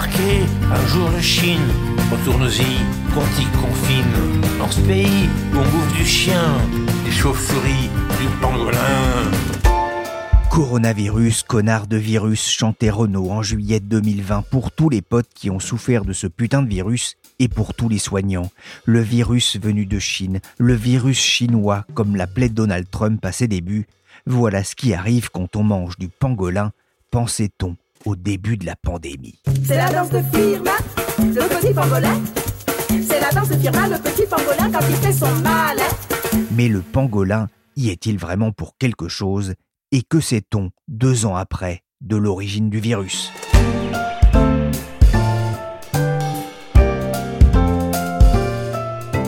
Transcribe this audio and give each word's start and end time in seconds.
Débarquer 0.00 0.40
un 0.72 0.86
jour 0.86 1.10
de 1.10 1.20
Chine. 1.20 1.68
Retourne-y, 2.10 3.12
qu'on 3.12 3.26
t'y 3.36 3.46
confine. 3.46 4.58
Dans 4.58 4.70
ce 4.70 4.80
pays 4.80 5.28
on 5.52 5.62
bouffe 5.62 5.96
du 5.96 6.04
chien, 6.04 6.58
des 7.04 7.10
chauves-souris, 7.10 7.90
du 8.20 8.28
pangolin. 8.40 8.78
Coronavirus, 10.50 11.44
connard 11.44 11.86
de 11.86 11.96
virus, 11.96 12.48
chantait 12.48 12.90
Renault 12.90 13.30
en 13.30 13.42
juillet 13.42 13.80
2020 13.80 14.42
pour 14.50 14.72
tous 14.72 14.88
les 14.88 15.00
potes 15.00 15.28
qui 15.34 15.48
ont 15.48 15.60
souffert 15.60 16.04
de 16.04 16.12
ce 16.12 16.26
putain 16.26 16.62
de 16.62 16.68
virus 16.68 17.16
et 17.38 17.48
pour 17.48 17.74
tous 17.74 17.88
les 17.88 17.98
soignants. 17.98 18.50
Le 18.84 19.00
virus 19.00 19.58
venu 19.58 19.86
de 19.86 19.98
Chine, 19.98 20.40
le 20.58 20.74
virus 20.74 21.18
chinois, 21.18 21.84
comme 21.94 22.16
l'appelait 22.16 22.48
Donald 22.48 22.90
Trump 22.90 23.24
à 23.24 23.32
ses 23.32 23.48
débuts. 23.48 23.86
Voilà 24.26 24.64
ce 24.64 24.74
qui 24.74 24.92
arrive 24.92 25.30
quand 25.30 25.56
on 25.56 25.62
mange 25.62 25.96
du 25.98 26.08
pangolin, 26.08 26.72
pensait-on 27.10 27.76
au 28.04 28.16
début 28.16 28.56
de 28.56 28.66
la 28.66 28.76
pandémie. 28.76 29.40
C'est 29.64 29.76
la 29.76 29.90
danse 29.90 30.10
de 30.10 30.20
Firma, 30.32 30.72
le 31.18 31.48
petit 31.48 31.74
pangolin. 31.74 32.20
C'est 32.88 33.20
la 33.20 33.30
danse 33.30 33.48
de 33.48 33.56
Firma, 33.56 33.88
le 33.88 33.98
petit 33.98 34.26
pangolin 34.26 34.70
quand 34.72 34.86
il 34.88 34.96
fait 34.96 35.12
son 35.12 35.34
mal. 35.36 35.78
Mais 36.52 36.68
le 36.68 36.80
pangolin 36.80 37.48
y 37.76 37.90
est-il 37.90 38.18
vraiment 38.18 38.52
pour 38.52 38.76
quelque 38.78 39.08
chose 39.08 39.54
Et 39.92 40.02
que 40.02 40.20
sait-on 40.20 40.70
deux 40.88 41.26
ans 41.26 41.36
après 41.36 41.82
de 42.00 42.16
l'origine 42.16 42.70
du 42.70 42.80
virus? 42.80 43.32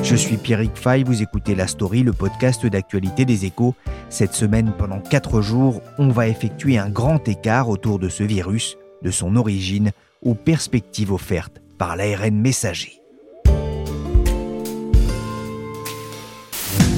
Je 0.02 0.16
suis 0.16 0.36
Pierrick 0.36 0.76
Fay, 0.76 1.04
vous 1.04 1.22
écoutez 1.22 1.54
La 1.54 1.68
Story, 1.68 2.02
le 2.02 2.12
podcast 2.12 2.66
d'actualité 2.66 3.24
des 3.24 3.44
échos. 3.44 3.76
Cette 4.10 4.34
semaine, 4.34 4.72
pendant 4.76 4.98
quatre 5.00 5.40
jours, 5.40 5.80
on 5.96 6.08
va 6.08 6.26
effectuer 6.26 6.76
un 6.76 6.90
grand 6.90 7.28
écart 7.28 7.68
autour 7.68 8.00
de 8.00 8.08
ce 8.08 8.24
virus, 8.24 8.76
de 9.02 9.12
son 9.12 9.36
origine 9.36 9.92
aux 10.20 10.34
perspectives 10.34 11.12
offertes 11.12 11.62
par 11.78 11.94
l'ARN 11.94 12.34
messager. 12.34 13.00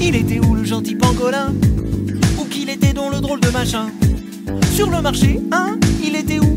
Il 0.01 0.15
était 0.15 0.39
où 0.39 0.55
le 0.55 0.63
gentil 0.63 0.95
pangolin 0.95 1.53
Où 2.39 2.45
qu'il 2.45 2.69
était 2.69 2.93
donc 2.93 3.13
le 3.13 3.21
drôle 3.21 3.39
de 3.39 3.49
machin 3.49 3.87
Sur 4.73 4.89
le 4.89 5.01
marché, 5.01 5.39
hein 5.51 5.77
Il 6.03 6.15
était 6.15 6.39
où 6.39 6.55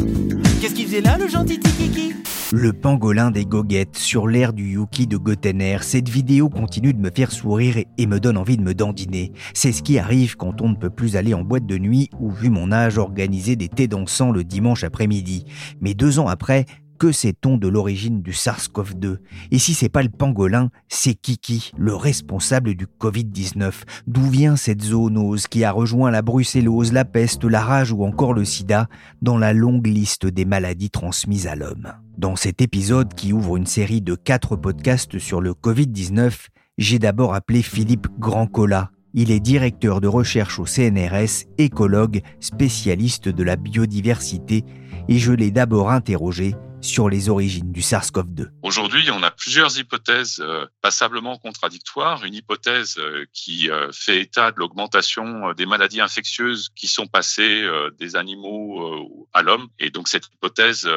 Qu'est-ce 0.60 0.74
qu'il 0.74 0.86
faisait 0.86 1.02
là 1.02 1.18
le 1.18 1.28
gentil 1.28 1.60
Tikiki 1.60 2.14
le 2.52 2.72
pangolin 2.72 3.30
des 3.30 3.44
goguettes 3.44 3.96
sur 3.96 4.26
l'air 4.26 4.52
du 4.52 4.72
Yuki 4.72 5.06
de 5.06 5.16
Gotener. 5.16 5.78
Cette 5.82 6.08
vidéo 6.08 6.48
continue 6.48 6.94
de 6.94 6.98
me 6.98 7.10
faire 7.10 7.30
sourire 7.30 7.76
et 7.98 8.06
me 8.06 8.20
donne 8.20 8.38
envie 8.38 8.56
de 8.56 8.62
me 8.62 8.74
dandiner. 8.74 9.32
C'est 9.52 9.72
ce 9.72 9.82
qui 9.82 9.98
arrive 9.98 10.36
quand 10.36 10.62
on 10.62 10.70
ne 10.70 10.74
peut 10.74 10.90
plus 10.90 11.16
aller 11.16 11.34
en 11.34 11.42
boîte 11.42 11.66
de 11.66 11.76
nuit 11.76 12.08
ou, 12.18 12.30
vu 12.30 12.48
mon 12.48 12.72
âge, 12.72 12.96
organiser 12.96 13.56
des 13.56 13.68
thés 13.68 13.88
dansants 13.88 14.32
le 14.32 14.44
dimanche 14.44 14.82
après-midi. 14.82 15.44
Mais 15.80 15.94
deux 15.94 16.18
ans 16.18 16.28
après, 16.28 16.64
que 16.98 17.12
sait-on 17.12 17.56
de 17.56 17.68
l'origine 17.68 18.22
du 18.22 18.32
SARS-CoV-2 18.32 19.18
Et 19.52 19.58
si 19.58 19.72
c'est 19.72 19.88
pas 19.88 20.02
le 20.02 20.08
pangolin, 20.08 20.70
c'est 20.88 21.14
Kiki, 21.14 21.72
le 21.78 21.94
responsable 21.94 22.74
du 22.74 22.86
Covid-19. 22.86 23.72
D'où 24.06 24.28
vient 24.28 24.56
cette 24.56 24.82
zoonose 24.82 25.46
qui 25.46 25.64
a 25.64 25.70
rejoint 25.70 26.10
la 26.10 26.22
brucellose, 26.22 26.92
la 26.92 27.04
peste, 27.04 27.44
la 27.44 27.60
rage 27.60 27.92
ou 27.92 28.04
encore 28.04 28.34
le 28.34 28.44
sida 28.44 28.88
dans 29.22 29.38
la 29.38 29.52
longue 29.52 29.86
liste 29.86 30.26
des 30.26 30.44
maladies 30.44 30.90
transmises 30.90 31.46
à 31.46 31.54
l'homme? 31.54 31.92
Dans 32.18 32.34
cet 32.34 32.60
épisode 32.60 33.14
qui 33.14 33.32
ouvre 33.32 33.56
une 33.56 33.66
série 33.66 34.02
de 34.02 34.16
quatre 34.16 34.56
podcasts 34.56 35.18
sur 35.18 35.40
le 35.40 35.52
Covid-19, 35.52 36.48
j'ai 36.78 36.98
d'abord 36.98 37.34
appelé 37.34 37.62
Philippe 37.62 38.08
Grandcola. 38.18 38.90
Il 39.14 39.30
est 39.30 39.40
directeur 39.40 40.00
de 40.00 40.08
recherche 40.08 40.58
au 40.58 40.66
CNRS, 40.66 41.46
écologue, 41.58 42.20
spécialiste 42.40 43.28
de 43.28 43.42
la 43.42 43.56
biodiversité, 43.56 44.64
et 45.08 45.18
je 45.18 45.32
l'ai 45.32 45.50
d'abord 45.50 45.90
interrogé 45.90 46.54
sur 46.80 47.08
les 47.08 47.28
origines 47.28 47.72
du 47.72 47.80
SARS-CoV-2. 47.80 48.48
Aujourd'hui, 48.62 49.10
on 49.10 49.22
a 49.22 49.30
plusieurs 49.30 49.78
hypothèses 49.78 50.40
euh, 50.40 50.66
passablement 50.80 51.36
contradictoires. 51.38 52.24
Une 52.24 52.34
hypothèse 52.34 52.96
euh, 52.98 53.24
qui 53.32 53.70
euh, 53.70 53.90
fait 53.92 54.20
état 54.20 54.52
de 54.52 54.58
l'augmentation 54.58 55.52
des 55.52 55.66
maladies 55.66 56.00
infectieuses 56.00 56.68
qui 56.74 56.86
sont 56.86 57.06
passées 57.06 57.66
des 57.98 58.16
animaux 58.16 59.28
à 59.32 59.42
l'homme. 59.42 59.68
Et 59.78 59.90
donc 59.90 60.08
cette 60.08 60.26
hypothèse, 60.26 60.88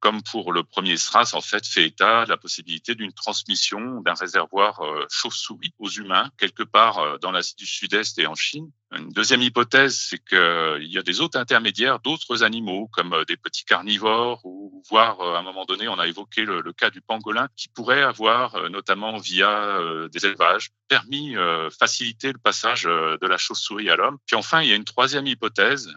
comme 0.00 0.22
pour 0.22 0.52
le 0.52 0.62
premier 0.62 0.96
SRAS, 0.96 1.34
en 1.34 1.40
fait, 1.40 1.66
fait 1.66 1.86
état 1.86 2.24
de 2.24 2.30
la 2.30 2.36
possibilité 2.36 2.94
d'une 2.94 3.12
transmission 3.12 4.00
d'un 4.00 4.14
réservoir 4.14 4.80
chauve-souris 5.10 5.72
aux 5.78 5.88
humains 5.88 6.30
quelque 6.38 6.62
part 6.62 7.18
dans 7.20 7.30
l'Asie 7.30 7.56
du 7.56 7.66
Sud-Est 7.66 8.18
et 8.18 8.26
en 8.26 8.34
Chine. 8.34 8.70
Une 8.92 9.08
deuxième 9.10 9.42
hypothèse, 9.42 9.96
c'est 9.96 10.24
qu'il 10.24 10.92
y 10.92 10.96
a 10.96 11.02
des 11.02 11.20
hôtes 11.20 11.34
intermédiaires 11.34 11.98
d'autres 11.98 12.44
animaux, 12.44 12.88
comme 12.92 13.14
euh, 13.14 13.24
des 13.24 13.36
petits 13.36 13.64
carnivores, 13.64 14.40
ou 14.44 14.80
voire 14.88 15.20
euh, 15.20 15.34
à 15.34 15.40
un 15.40 15.42
moment 15.42 15.64
donné, 15.64 15.88
on 15.88 15.98
a 15.98 16.06
évoqué 16.06 16.44
le, 16.44 16.62
cas 16.72 16.90
du 16.90 17.00
pangolin, 17.00 17.48
qui 17.56 17.68
pourrait 17.68 18.02
avoir, 18.02 18.54
euh, 18.54 18.68
notamment 18.68 19.18
via 19.18 19.80
des 20.12 20.24
élevages, 20.24 20.70
permis 20.88 21.34
faciliter 21.78 22.32
le 22.32 22.38
passage 22.38 22.84
de 22.84 23.26
la 23.26 23.38
chauve-souris 23.38 23.90
à 23.90 23.96
l'homme. 23.96 24.18
Puis 24.26 24.36
enfin, 24.36 24.62
il 24.62 24.68
y 24.68 24.72
a 24.72 24.76
une 24.76 24.84
troisième 24.84 25.26
hypothèse 25.26 25.92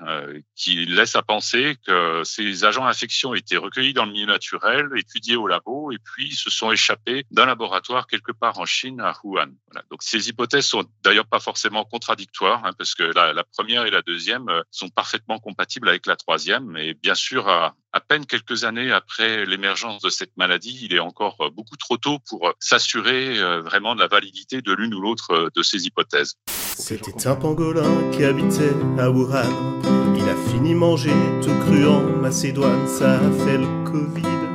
qui 0.56 0.86
laisse 0.86 1.16
à 1.16 1.22
penser 1.22 1.78
que 1.86 2.24
ces 2.24 2.66
agents 2.66 2.86
infectieux 2.86 3.30
été 3.36 3.58
recueillis 3.58 3.94
dans 3.94 4.06
le 4.06 4.12
milieu 4.12 4.26
naturel, 4.26 4.88
étudiés 4.96 5.36
au 5.36 5.48
labo, 5.48 5.92
et 5.92 5.98
puis 5.98 6.34
se 6.34 6.50
sont 6.50 6.72
échappés 6.72 7.26
d'un 7.32 7.46
laboratoire 7.46 8.08
quelque 8.08 8.32
part 8.32 8.60
en 8.60 8.66
Chine, 8.66 9.00
à 9.02 9.14
Wuhan. 9.24 9.50
Voilà. 9.68 9.86
Donc 9.90 10.04
ces 10.04 10.30
hypothèses 10.30 10.66
sont 10.66 10.86
d'ailleurs 11.04 11.28
pas 11.28 11.40
forcément 11.40 11.84
contradictoires. 11.86 12.66
Hein, 12.66 12.72
parce 12.78 12.96
que 12.96 13.04
la, 13.04 13.44
première 13.44 13.86
et 13.86 13.92
la 13.92 14.02
deuxième 14.02 14.50
euh, 14.50 14.62
sont 14.72 14.90
parfaitement 14.90 15.40
compatibles 15.40 15.90
avec 15.90 16.06
la 16.06 16.16
troisième. 16.16 16.66
Mais 16.66 16.94
bien 16.94 17.16
sûr, 17.16 17.48
à, 17.48 17.76
à 17.94 18.00
peine 18.00 18.26
quelques 18.26 18.64
années 18.64 18.92
après 18.92 19.46
l'émergence 19.46 20.02
de 20.02 20.10
cette 20.10 20.36
maladie, 20.38 20.80
il 20.84 20.94
est 20.94 21.00
encore 21.00 21.38
euh, 21.42 21.50
beaucoup 21.50 21.78
trop 21.78 21.98
tôt 21.98 22.20
pour 22.28 22.48
euh, 22.48 22.52
s'assurer 22.60 23.40
vraiment 23.62 23.96
de 23.96 24.00
la 24.00 24.08
validité 24.08 24.62
de 24.62 24.74
l'une 24.74 24.94
ou 24.94 25.02
l'autre 25.02 25.50
de 25.56 25.64
ces 25.64 25.86
hypothèses. 25.86 26.36
C'était 26.48 27.28
un 27.28 27.36
pangolin 27.36 28.12
qui 28.12 28.24
habitait 28.24 28.74
à 28.98 29.10
Wuhan. 29.10 29.82
Il 30.16 30.28
a 30.30 30.52
fini 30.52 30.74
manger 30.74 31.14
tout 31.42 31.58
cru 31.66 31.86
en 31.88 32.02
Macédoine, 32.02 32.88
ça 32.88 33.16
a 33.16 33.32
fait 33.46 33.58
le 33.58 33.90
Covid. 33.90 34.49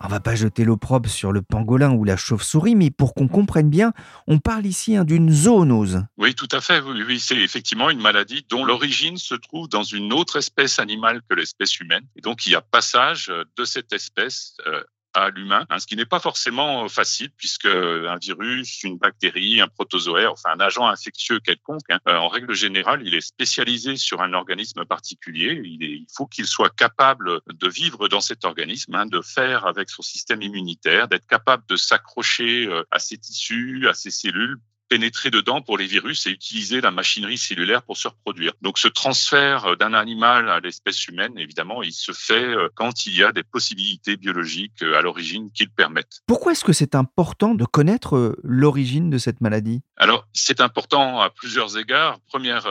On 0.00 0.08
va 0.08 0.20
pas 0.20 0.34
jeter 0.34 0.64
l'opprobre 0.64 1.08
sur 1.08 1.32
le 1.32 1.42
pangolin 1.42 1.92
ou 1.92 2.04
la 2.04 2.16
chauve-souris, 2.16 2.76
mais 2.76 2.90
pour 2.90 3.14
qu'on 3.14 3.28
comprenne 3.28 3.68
bien, 3.68 3.92
on 4.26 4.38
parle 4.38 4.64
ici 4.64 4.96
hein, 4.96 5.04
d'une 5.04 5.30
zoonose. 5.30 6.04
Oui, 6.16 6.34
tout 6.34 6.48
à 6.52 6.60
fait. 6.60 6.80
Oui, 6.80 7.18
c'est 7.18 7.36
effectivement 7.36 7.90
une 7.90 8.00
maladie 8.00 8.46
dont 8.48 8.64
l'origine 8.64 9.16
se 9.16 9.34
trouve 9.34 9.68
dans 9.68 9.82
une 9.82 10.12
autre 10.12 10.36
espèce 10.36 10.78
animale 10.78 11.20
que 11.28 11.34
l'espèce 11.34 11.80
humaine. 11.80 12.04
Et 12.16 12.20
donc, 12.20 12.46
il 12.46 12.52
y 12.52 12.54
a 12.54 12.60
passage 12.60 13.32
de 13.56 13.64
cette 13.64 13.92
espèce 13.92 14.56
euh, 14.66 14.82
à 15.18 15.30
l'humain, 15.30 15.66
hein, 15.68 15.78
ce 15.78 15.86
qui 15.86 15.96
n'est 15.96 16.06
pas 16.06 16.20
forcément 16.20 16.84
euh, 16.84 16.88
facile 16.88 17.30
puisque 17.36 17.66
un 17.66 18.16
virus, 18.16 18.82
une 18.82 18.98
bactérie, 18.98 19.60
un 19.60 19.68
protozoaire, 19.68 20.32
enfin 20.32 20.50
un 20.54 20.60
agent 20.60 20.86
infectieux 20.86 21.40
quelconque, 21.40 21.90
hein, 21.90 21.98
euh, 22.08 22.16
en 22.16 22.28
règle 22.28 22.54
générale, 22.54 23.02
il 23.04 23.14
est 23.14 23.20
spécialisé 23.20 23.96
sur 23.96 24.22
un 24.22 24.32
organisme 24.32 24.84
particulier. 24.84 25.60
Il, 25.64 26.06
faut 26.14 26.26
qu'il 26.26 26.46
soit 26.46 26.74
capable 26.74 27.40
de 27.46 27.68
vivre 27.68 28.08
dans 28.08 28.20
cet 28.20 28.44
organisme, 28.44 28.94
hein, 28.94 29.06
de 29.06 29.20
faire 29.20 29.66
avec 29.66 29.90
son 29.90 30.02
système 30.02 30.42
immunitaire, 30.42 31.08
d'être 31.08 31.26
capable 31.26 31.64
de 31.68 31.76
s'accrocher 31.76 32.66
euh, 32.66 32.82
à 32.90 32.98
ses 32.98 33.18
tissus, 33.18 33.88
à 33.88 33.94
ses 33.94 34.10
cellules 34.10 34.58
pénétrer 34.88 35.30
dedans 35.30 35.60
pour 35.60 35.78
les 35.78 35.86
virus 35.86 36.26
et 36.26 36.30
utiliser 36.30 36.80
la 36.80 36.90
machinerie 36.90 37.38
cellulaire 37.38 37.82
pour 37.82 37.96
se 37.96 38.08
reproduire. 38.08 38.52
Donc 38.62 38.78
ce 38.78 38.88
transfert 38.88 39.76
d'un 39.76 39.94
animal 39.94 40.48
à 40.48 40.60
l'espèce 40.60 41.06
humaine, 41.06 41.38
évidemment, 41.38 41.82
il 41.82 41.92
se 41.92 42.12
fait 42.12 42.44
euh, 42.44 42.68
quand 42.74 43.06
il 43.06 43.16
y 43.16 43.22
a 43.22 43.32
des 43.32 43.42
possibilités 43.42 44.16
biologiques 44.16 44.82
euh, 44.82 44.98
à 44.98 45.02
l'origine 45.02 45.50
qui 45.52 45.64
le 45.64 45.70
permettent. 45.70 46.20
Pourquoi 46.26 46.52
est-ce 46.52 46.64
que 46.64 46.72
c'est 46.72 46.94
important 46.94 47.54
de 47.54 47.64
connaître 47.64 48.16
euh, 48.16 48.36
l'origine 48.42 49.10
de 49.10 49.18
cette 49.18 49.40
maladie? 49.40 49.82
Alors 49.96 50.26
c'est 50.32 50.60
important 50.60 51.20
à 51.20 51.30
plusieurs 51.30 51.76
égards. 51.78 52.18
Première 52.28 52.66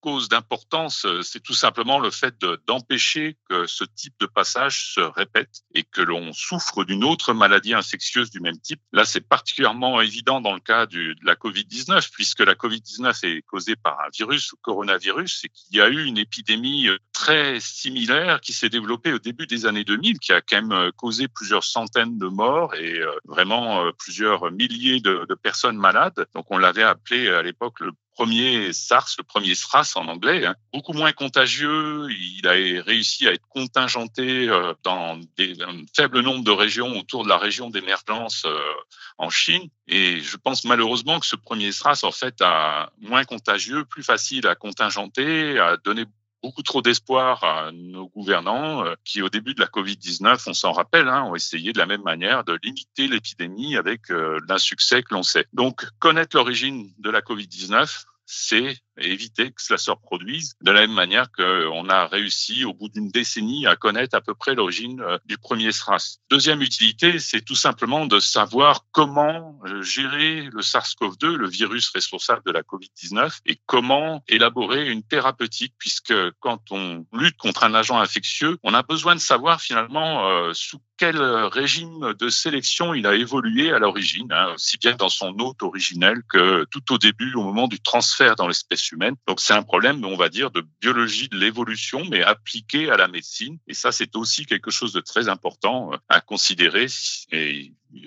cause 0.00 0.28
d'importance, 0.28 1.04
euh, 1.04 1.22
c'est 1.22 1.40
tout 1.40 1.54
simplement 1.54 1.98
le 1.98 2.10
fait 2.10 2.34
d'empêcher 2.66 3.36
que 3.48 3.66
ce 3.66 3.84
type 3.84 4.14
de 4.20 4.26
passage 4.26 4.94
se 4.94 5.00
répète 5.00 5.62
et 5.74 5.84
que 5.84 6.00
l'on 6.00 6.32
souffre 6.32 6.84
d'une 6.84 7.04
autre 7.04 7.32
maladie 7.32 7.74
infectieuse 7.74 8.30
du 8.30 8.40
même 8.40 8.58
type. 8.58 8.80
Là, 8.92 9.04
c'est 9.04 9.20
particulièrement 9.20 10.00
évident 10.00 10.40
dans 10.40 10.54
le 10.54 10.60
cas 10.60 10.86
du, 10.86 11.14
de 11.14 11.26
la 11.26 11.34
Covid-19, 11.34 12.10
puisque 12.12 12.40
la 12.40 12.54
Covid-19 12.54 13.26
est 13.26 13.42
causée 13.42 13.76
par 13.76 13.98
un 14.00 14.08
virus 14.12 14.52
ou 14.52 14.56
coronavirus 14.62 15.44
et 15.44 15.48
qu'il 15.48 15.76
y 15.76 15.80
a 15.80 15.88
eu 15.88 16.04
une 16.04 16.18
épidémie 16.18 16.88
euh, 16.88 16.98
très 17.12 17.60
similaire 17.60 18.40
qui 18.40 18.52
s'est 18.52 18.68
développée 18.68 19.12
au 19.12 19.18
début 19.18 19.46
des 19.46 19.66
années 19.66 19.84
2000, 19.84 20.18
qui 20.18 20.32
a 20.32 20.40
quand 20.40 20.62
même 20.62 20.72
euh, 20.72 20.90
causé 20.96 21.28
plusieurs 21.28 21.64
centaines 21.64 22.18
de 22.18 22.26
morts 22.26 22.74
et 22.74 23.00
vraiment 23.24 23.90
plusieurs 23.98 24.50
milliers 24.52 25.00
de, 25.00 25.26
de 25.28 25.34
personnes 25.34 25.76
malades. 25.76 26.26
Donc, 26.34 26.46
on 26.50 26.58
l'avait 26.58 26.82
appelé 26.82 27.28
à 27.28 27.42
l'époque 27.42 27.80
le 27.80 27.92
premier 28.18 28.72
SARS, 28.72 29.14
le 29.16 29.22
premier 29.22 29.54
SRAS 29.54 29.92
en 29.94 30.08
anglais, 30.08 30.44
hein. 30.44 30.56
beaucoup 30.72 30.92
moins 30.92 31.12
contagieux. 31.12 32.08
Il 32.10 32.48
a 32.48 32.82
réussi 32.82 33.28
à 33.28 33.32
être 33.32 33.46
contingenté 33.48 34.48
euh, 34.48 34.74
dans 34.82 35.20
un 35.38 35.84
faible 35.94 36.20
nombre 36.22 36.42
de 36.42 36.50
régions 36.50 36.98
autour 36.98 37.22
de 37.22 37.28
la 37.28 37.38
région 37.38 37.70
d'émergence 37.70 38.42
euh, 38.44 38.58
en 39.18 39.30
Chine. 39.30 39.68
Et 39.86 40.20
je 40.20 40.36
pense 40.36 40.64
malheureusement 40.64 41.20
que 41.20 41.26
ce 41.26 41.36
premier 41.36 41.70
SRAS, 41.70 42.00
en 42.02 42.10
fait, 42.10 42.34
a 42.40 42.90
moins 43.00 43.22
contagieux, 43.22 43.84
plus 43.84 44.02
facile 44.02 44.48
à 44.48 44.56
contingenter, 44.56 45.60
a 45.60 45.76
donné 45.76 46.04
beaucoup 46.42 46.62
trop 46.62 46.82
d'espoir 46.82 47.42
à 47.44 47.72
nos 47.72 48.08
gouvernants 48.08 48.84
euh, 48.84 48.94
qui, 49.04 49.22
au 49.22 49.28
début 49.28 49.54
de 49.54 49.60
la 49.60 49.66
Covid-19, 49.66 50.44
on 50.46 50.54
s'en 50.54 50.72
rappelle, 50.72 51.08
hein, 51.08 51.24
ont 51.24 51.34
essayé 51.34 51.72
de 51.72 51.78
la 51.78 51.86
même 51.86 52.02
manière 52.02 52.44
de 52.44 52.58
limiter 52.62 53.08
l'épidémie 53.08 53.76
avec 53.76 54.10
euh, 54.10 54.38
l'insuccès 54.48 55.02
que 55.02 55.14
l'on 55.14 55.22
sait. 55.22 55.46
Donc, 55.52 55.84
connaître 55.98 56.36
l'origine 56.36 56.92
de 56.98 57.10
la 57.10 57.20
Covid-19, 57.20 58.04
c'est 58.26 58.76
éviter 59.00 59.50
que 59.50 59.62
cela 59.62 59.78
se 59.78 59.90
reproduise 59.90 60.54
de 60.60 60.70
la 60.70 60.80
même 60.80 60.92
manière 60.92 61.30
qu'on 61.32 61.88
a 61.88 62.06
réussi 62.06 62.64
au 62.64 62.74
bout 62.74 62.88
d'une 62.88 63.10
décennie 63.10 63.66
à 63.66 63.76
connaître 63.76 64.16
à 64.16 64.20
peu 64.20 64.34
près 64.34 64.54
l'origine 64.54 65.00
euh, 65.00 65.18
du 65.26 65.38
premier 65.38 65.72
SRAS. 65.72 66.18
Deuxième 66.30 66.62
utilité, 66.62 67.18
c'est 67.18 67.42
tout 67.42 67.54
simplement 67.54 68.06
de 68.06 68.18
savoir 68.20 68.84
comment 68.92 69.58
euh, 69.66 69.82
gérer 69.82 70.48
le 70.52 70.62
SARS-CoV-2, 70.62 71.34
le 71.34 71.48
virus 71.48 71.90
responsable 71.90 72.42
de 72.44 72.50
la 72.50 72.62
COVID-19, 72.62 73.38
et 73.46 73.58
comment 73.66 74.22
élaborer 74.28 74.90
une 74.90 75.02
thérapeutique, 75.02 75.74
puisque 75.78 76.14
quand 76.40 76.70
on 76.70 77.06
lutte 77.12 77.36
contre 77.36 77.64
un 77.64 77.74
agent 77.74 77.98
infectieux, 77.98 78.58
on 78.62 78.74
a 78.74 78.82
besoin 78.82 79.14
de 79.14 79.20
savoir 79.20 79.60
finalement 79.60 80.28
euh, 80.28 80.52
sous 80.54 80.80
quel 80.96 81.20
régime 81.20 82.14
de 82.18 82.28
sélection 82.28 82.92
il 82.92 83.06
a 83.06 83.14
évolué 83.14 83.72
à 83.72 83.78
l'origine, 83.78 84.32
hein, 84.32 84.54
aussi 84.54 84.78
bien 84.78 84.96
dans 84.96 85.08
son 85.08 85.28
hôte 85.38 85.62
originel 85.62 86.22
que 86.28 86.64
tout 86.72 86.92
au 86.92 86.98
début, 86.98 87.34
au 87.34 87.42
moment 87.42 87.68
du 87.68 87.78
transfert 87.80 88.34
dans 88.34 88.48
l'espèce 88.48 88.87
Donc 89.26 89.40
c'est 89.40 89.54
un 89.54 89.62
problème, 89.62 90.04
on 90.04 90.16
va 90.16 90.28
dire, 90.28 90.50
de 90.50 90.64
biologie 90.80 91.28
de 91.28 91.36
l'évolution, 91.36 92.04
mais 92.10 92.22
appliqué 92.22 92.90
à 92.90 92.96
la 92.96 93.08
médecine. 93.08 93.58
Et 93.66 93.74
ça, 93.74 93.92
c'est 93.92 94.16
aussi 94.16 94.46
quelque 94.46 94.70
chose 94.70 94.92
de 94.92 95.00
très 95.00 95.28
important 95.28 95.92
euh, 95.92 95.96
à 96.08 96.20
considérer. 96.20 96.86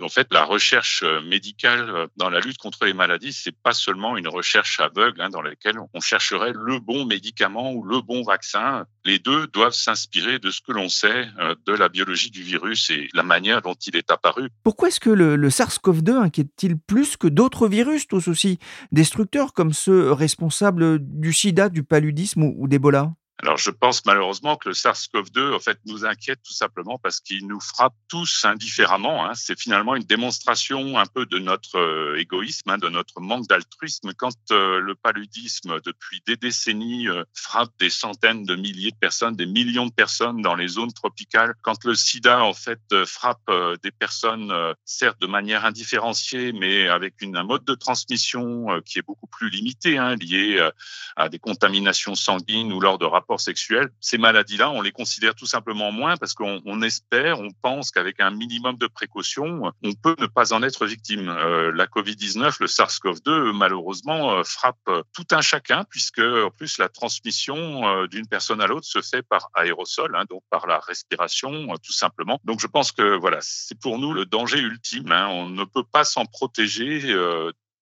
En 0.01 0.09
fait, 0.09 0.27
la 0.31 0.43
recherche 0.43 1.03
euh, 1.03 1.21
médicale 1.21 1.89
euh, 1.89 2.07
dans 2.17 2.29
la 2.29 2.39
lutte 2.39 2.57
contre 2.57 2.85
les 2.85 2.93
maladies, 2.93 3.33
c'est 3.33 3.55
pas 3.55 3.73
seulement 3.73 4.17
une 4.17 4.27
recherche 4.27 4.79
aveugle 4.79 5.21
hein, 5.21 5.29
dans 5.29 5.41
laquelle 5.41 5.77
on 5.93 5.99
chercherait 5.99 6.53
le 6.53 6.79
bon 6.79 7.05
médicament 7.05 7.73
ou 7.73 7.83
le 7.83 8.01
bon 8.01 8.23
vaccin. 8.23 8.85
Les 9.05 9.19
deux 9.19 9.47
doivent 9.47 9.73
s'inspirer 9.73 10.39
de 10.39 10.51
ce 10.51 10.61
que 10.61 10.71
l'on 10.71 10.89
sait 10.89 11.27
de 11.65 11.73
la 11.73 11.89
biologie 11.89 12.29
du 12.29 12.43
virus 12.43 12.89
et 12.91 13.09
la 13.13 13.23
manière 13.23 13.61
dont 13.61 13.73
il 13.73 13.95
est 13.95 14.11
apparu. 14.11 14.49
Pourquoi 14.63 14.89
est-ce 14.89 14.99
que 14.99 15.09
le, 15.09 15.35
le 15.35 15.49
SARS-CoV-2 15.49 16.17
inquiète-t-il 16.17 16.77
plus 16.77 17.17
que 17.17 17.27
d'autres 17.27 17.67
virus, 17.67 18.07
tous 18.07 18.27
aussi 18.27 18.59
destructeurs 18.91 19.53
comme 19.53 19.73
ceux 19.73 20.11
responsables 20.11 20.99
du 20.99 21.33
sida, 21.33 21.69
du 21.69 21.83
paludisme 21.83 22.43
ou, 22.43 22.55
ou 22.57 22.67
d'Ebola? 22.67 23.11
Alors, 23.41 23.57
je 23.57 23.71
pense 23.71 24.05
malheureusement 24.05 24.55
que 24.55 24.69
le 24.69 24.75
SARS-CoV-2, 24.75 25.55
en 25.55 25.59
fait, 25.59 25.79
nous 25.85 26.05
inquiète 26.05 26.39
tout 26.43 26.53
simplement 26.53 26.99
parce 26.99 27.19
qu'il 27.19 27.47
nous 27.47 27.59
frappe 27.59 27.95
tous 28.07 28.45
indifféremment. 28.45 29.25
Hein. 29.25 29.33
C'est 29.33 29.59
finalement 29.59 29.95
une 29.95 30.03
démonstration 30.03 30.99
un 30.99 31.07
peu 31.07 31.25
de 31.25 31.39
notre 31.39 31.79
euh, 31.79 32.19
égoïsme, 32.19 32.69
hein, 32.69 32.77
de 32.77 32.89
notre 32.89 33.19
manque 33.19 33.47
d'altruisme. 33.47 34.13
Quand 34.13 34.35
euh, 34.51 34.79
le 34.79 34.93
paludisme, 34.93 35.79
depuis 35.83 36.21
des 36.27 36.35
décennies, 36.35 37.07
euh, 37.07 37.23
frappe 37.33 37.71
des 37.79 37.89
centaines 37.89 38.43
de 38.43 38.55
milliers 38.55 38.91
de 38.91 38.97
personnes, 38.97 39.35
des 39.35 39.47
millions 39.47 39.87
de 39.87 39.93
personnes 39.93 40.43
dans 40.43 40.55
les 40.55 40.67
zones 40.67 40.93
tropicales, 40.93 41.55
quand 41.63 41.83
le 41.83 41.95
SIDA, 41.95 42.43
en 42.43 42.53
fait, 42.53 42.79
frappe 43.05 43.49
des 43.81 43.91
personnes, 43.91 44.53
certes 44.85 45.19
de 45.19 45.27
manière 45.27 45.65
indifférenciée, 45.65 46.51
mais 46.53 46.87
avec 46.87 47.15
un 47.23 47.43
mode 47.43 47.65
de 47.65 47.73
transmission 47.73 48.81
qui 48.85 48.99
est 48.99 49.05
beaucoup 49.05 49.27
plus 49.27 49.49
limité, 49.49 49.97
hein, 49.97 50.15
lié 50.15 50.69
à 51.15 51.29
des 51.29 51.39
contaminations 51.39 52.15
sanguines 52.15 52.71
ou 52.73 52.79
lors 52.79 52.97
de 52.97 53.05
rapports 53.05 53.30
sexuels, 53.39 53.89
ces 53.99 54.17
maladies-là, 54.17 54.71
on 54.71 54.81
les 54.81 54.91
considère 54.91 55.35
tout 55.35 55.45
simplement 55.45 55.91
moins 55.91 56.17
parce 56.17 56.33
qu'on 56.33 56.81
espère, 56.81 57.39
on 57.39 57.49
pense 57.61 57.91
qu'avec 57.91 58.19
un 58.19 58.31
minimum 58.31 58.77
de 58.77 58.87
précautions, 58.87 59.71
on 59.83 59.93
peut 59.93 60.15
ne 60.19 60.27
pas 60.27 60.53
en 60.53 60.63
être 60.63 60.85
victime. 60.85 61.29
Euh, 61.29 61.71
la 61.71 61.85
Covid-19, 61.85 62.57
le 62.59 62.67
SARS-CoV-2, 62.67 63.51
malheureusement, 63.53 64.33
euh, 64.33 64.43
frappe 64.43 64.89
tout 65.13 65.25
un 65.31 65.41
chacun 65.41 65.85
puisque, 65.89 66.19
en 66.19 66.49
plus, 66.49 66.77
la 66.77 66.89
transmission 66.89 67.87
euh, 67.87 68.07
d'une 68.07 68.27
personne 68.27 68.61
à 68.61 68.67
l'autre 68.67 68.87
se 68.87 69.01
fait 69.01 69.21
par 69.21 69.49
aérosol, 69.53 70.15
hein, 70.15 70.25
donc 70.29 70.43
par 70.49 70.67
la 70.67 70.79
respiration, 70.79 71.75
tout 71.83 71.93
simplement. 71.93 72.39
Donc, 72.43 72.59
je 72.59 72.67
pense 72.67 72.91
que 72.91 73.17
voilà, 73.17 73.37
c'est 73.41 73.79
pour 73.79 73.99
nous 73.99 74.13
le 74.13 74.25
danger 74.25 74.59
ultime. 74.59 75.11
Hein. 75.11 75.27
On 75.29 75.49
ne 75.49 75.63
peut 75.63 75.83
pas 75.83 76.03
s'en 76.03 76.25
protéger 76.25 77.13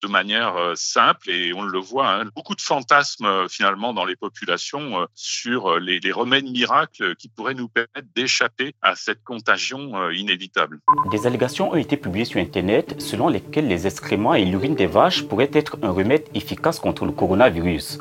de 0.01 0.07
manière 0.07 0.55
euh, 0.55 0.73
simple 0.75 1.29
et 1.29 1.53
on 1.53 1.63
le 1.63 1.79
voit, 1.79 2.09
hein, 2.09 2.25
beaucoup 2.35 2.55
de 2.55 2.61
fantasmes 2.61 3.25
euh, 3.25 3.47
finalement 3.47 3.93
dans 3.93 4.05
les 4.05 4.15
populations 4.15 5.01
euh, 5.01 5.05
sur 5.15 5.79
les, 5.79 5.99
les, 5.99 6.11
remèdes 6.11 6.49
miracles 6.49 7.15
qui 7.15 7.29
pourraient 7.29 7.53
nous 7.53 7.67
permettre 7.67 8.07
d'échapper 8.15 8.73
à 8.81 8.95
cette 8.95 9.23
contagion 9.23 10.09
inévitable. 10.11 10.79
Des 11.11 11.27
allégations 11.27 11.71
ont 11.71 11.75
été 11.75 11.97
publiées 11.97 12.25
sur 12.25 12.39
Internet 12.39 12.95
selon 12.99 13.29
lesquelles 13.29 13.67
les 13.67 13.87
excréments 13.87 14.33
et 14.33 14.45
l'urine 14.45 14.75
des 14.75 14.87
vaches 14.87 15.23
pourraient 15.23 15.51
être 15.53 15.77
un 15.81 15.91
remède 15.91 16.25
efficace 16.33 16.79
contre 16.79 17.05
le 17.05 17.11
coronavirus. 17.11 17.99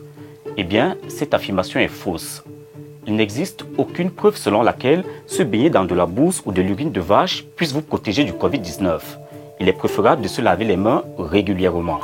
Eh 0.57 0.65
bien, 0.65 0.97
cette 1.09 1.35
affirmation 1.35 1.81
est 1.81 1.89
fausse. 1.89 2.43
Il 3.07 3.15
n'existe 3.15 3.65
aucune 3.77 4.11
preuve 4.11 4.37
selon 4.37 4.63
laquelle 4.63 5.05
se 5.27 5.43
baigner 5.43 5.71
dans 5.71 5.85
de 5.85 5.95
la 5.95 6.07
bourse 6.07 6.43
ou 6.45 6.53
de 6.53 6.63
l'urine 6.63 6.93
de 6.93 7.01
vache 7.01 7.45
puisse 7.57 7.73
vous 7.73 7.83
protéger 7.83 8.25
du 8.25 8.33
Covid-19 8.33 9.01
il 9.61 9.69
est 9.69 9.73
préférable 9.73 10.23
de 10.23 10.29
se 10.29 10.41
laver 10.41 10.65
les 10.65 10.77
mains 10.77 11.03
régulièrement. 11.19 12.01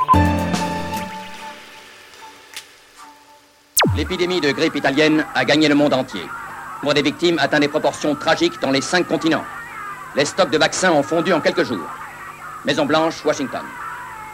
L'épidémie 3.95 4.41
de 4.41 4.51
grippe 4.51 4.75
italienne 4.75 5.25
a 5.33 5.45
gagné 5.45 5.69
le 5.69 5.75
monde 5.75 5.93
entier. 5.93 6.21
Le 6.21 6.87
nombre 6.87 6.93
des 6.93 7.01
victimes 7.01 7.39
atteint 7.39 7.59
des 7.59 7.67
proportions 7.67 8.13
tragiques 8.15 8.61
dans 8.61 8.71
les 8.71 8.81
cinq 8.81 9.07
continents. 9.07 9.43
Les 10.15 10.25
stocks 10.25 10.51
de 10.51 10.57
vaccins 10.57 10.91
ont 10.91 11.03
fondu 11.03 11.33
en 11.33 11.39
quelques 11.39 11.63
jours. 11.63 11.89
Maison 12.65 12.85
Blanche, 12.85 13.23
Washington. 13.25 13.63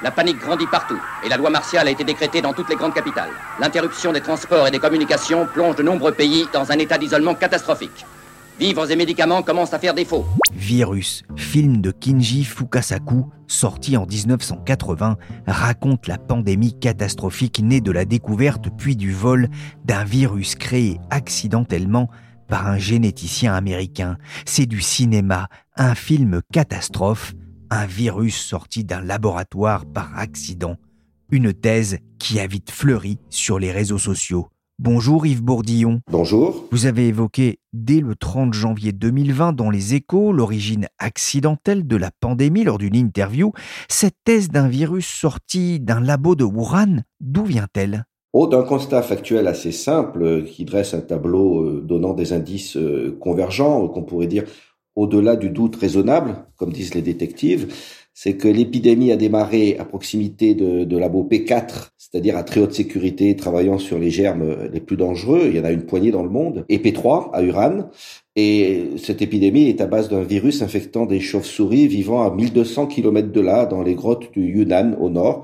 La 0.03 0.09
panique 0.09 0.39
grandit 0.39 0.65
partout 0.65 0.99
et 1.23 1.29
la 1.29 1.37
loi 1.37 1.51
martiale 1.51 1.87
a 1.87 1.91
été 1.91 2.03
décrétée 2.03 2.41
dans 2.41 2.53
toutes 2.53 2.69
les 2.69 2.75
grandes 2.75 2.93
capitales. 2.93 3.29
L'interruption 3.59 4.11
des 4.11 4.21
transports 4.21 4.67
et 4.67 4.71
des 4.71 4.79
communications 4.79 5.45
plonge 5.45 5.75
de 5.75 5.83
nombreux 5.83 6.11
pays 6.11 6.47
dans 6.51 6.71
un 6.71 6.79
état 6.79 6.97
d'isolement 6.97 7.35
catastrophique. 7.35 8.05
Vivres 8.61 8.91
et 8.91 8.95
médicaments 8.95 9.41
commencent 9.41 9.73
à 9.73 9.79
faire 9.79 9.95
défaut. 9.95 10.23
Virus, 10.53 11.23
film 11.35 11.81
de 11.81 11.89
Kinji 11.89 12.43
Fukasaku, 12.43 13.25
sorti 13.47 13.97
en 13.97 14.05
1980, 14.05 15.17
raconte 15.47 16.05
la 16.05 16.19
pandémie 16.19 16.77
catastrophique 16.77 17.59
née 17.63 17.81
de 17.81 17.91
la 17.91 18.05
découverte 18.05 18.67
puis 18.77 18.95
du 18.95 19.13
vol 19.13 19.49
d'un 19.83 20.03
virus 20.03 20.53
créé 20.53 20.99
accidentellement 21.09 22.07
par 22.47 22.67
un 22.67 22.77
généticien 22.77 23.55
américain. 23.55 24.19
C'est 24.45 24.67
du 24.67 24.81
cinéma, 24.81 25.47
un 25.75 25.95
film 25.95 26.41
catastrophe, 26.53 27.33
un 27.71 27.87
virus 27.87 28.37
sorti 28.37 28.83
d'un 28.83 29.01
laboratoire 29.01 29.87
par 29.87 30.15
accident. 30.15 30.75
Une 31.31 31.51
thèse 31.51 31.97
qui 32.19 32.39
a 32.39 32.45
vite 32.45 32.69
fleuri 32.69 33.17
sur 33.31 33.57
les 33.57 33.71
réseaux 33.71 33.97
sociaux. 33.97 34.49
Bonjour 34.83 35.27
Yves 35.27 35.43
Bourdillon. 35.43 36.01
Bonjour. 36.09 36.65
Vous 36.71 36.87
avez 36.87 37.05
évoqué 37.05 37.59
dès 37.71 37.99
le 37.99 38.15
30 38.15 38.55
janvier 38.55 38.91
2020 38.91 39.53
dans 39.53 39.69
les 39.69 39.93
échos 39.93 40.33
l'origine 40.33 40.87
accidentelle 40.97 41.85
de 41.85 41.95
la 41.95 42.09
pandémie 42.19 42.63
lors 42.63 42.79
d'une 42.79 42.95
interview. 42.95 43.51
Cette 43.89 44.15
thèse 44.23 44.49
d'un 44.49 44.67
virus 44.67 45.05
sorti 45.05 45.79
d'un 45.79 45.99
labo 45.99 46.33
de 46.33 46.45
Wuhan, 46.45 47.03
d'où 47.19 47.45
vient-elle? 47.45 48.05
Oh, 48.33 48.47
d'un 48.47 48.63
constat 48.63 49.03
factuel 49.03 49.45
assez 49.45 49.71
simple 49.71 50.23
euh, 50.23 50.41
qui 50.41 50.65
dresse 50.65 50.95
un 50.95 51.01
tableau 51.01 51.61
euh, 51.61 51.81
donnant 51.85 52.15
des 52.15 52.33
indices 52.33 52.75
euh, 52.75 53.15
convergents 53.21 53.87
qu'on 53.87 54.01
pourrait 54.01 54.25
dire 54.25 54.45
au-delà 54.95 55.35
du 55.35 55.51
doute 55.51 55.75
raisonnable, 55.75 56.43
comme 56.57 56.73
disent 56.73 56.95
les 56.95 57.03
détectives 57.03 57.71
c'est 58.13 58.37
que 58.37 58.47
l'épidémie 58.47 59.11
a 59.11 59.15
démarré 59.15 59.77
à 59.79 59.85
proximité 59.85 60.53
de, 60.53 60.83
de 60.83 60.97
labo 60.97 61.27
P4, 61.29 61.91
c'est-à-dire 61.97 62.37
à 62.37 62.43
très 62.43 62.59
haute 62.59 62.73
sécurité, 62.73 63.35
travaillant 63.35 63.77
sur 63.77 63.97
les 63.97 64.09
germes 64.09 64.67
les 64.71 64.81
plus 64.81 64.97
dangereux. 64.97 65.43
Il 65.45 65.55
y 65.55 65.59
en 65.59 65.63
a 65.63 65.71
une 65.71 65.85
poignée 65.85 66.11
dans 66.11 66.23
le 66.23 66.29
monde. 66.29 66.65
Et 66.67 66.79
P3 66.79 67.31
à 67.31 67.41
Uran. 67.41 67.89
Et 68.35 68.91
cette 68.97 69.21
épidémie 69.21 69.69
est 69.69 69.81
à 69.81 69.87
base 69.87 70.09
d'un 70.09 70.23
virus 70.23 70.61
infectant 70.61 71.05
des 71.05 71.19
chauves-souris 71.19 71.87
vivant 71.87 72.23
à 72.23 72.33
1200 72.33 72.87
km 72.87 73.31
de 73.31 73.41
là, 73.41 73.65
dans 73.65 73.81
les 73.81 73.95
grottes 73.95 74.31
du 74.33 74.45
Yunnan 74.45 74.95
au 74.99 75.09
nord. 75.09 75.43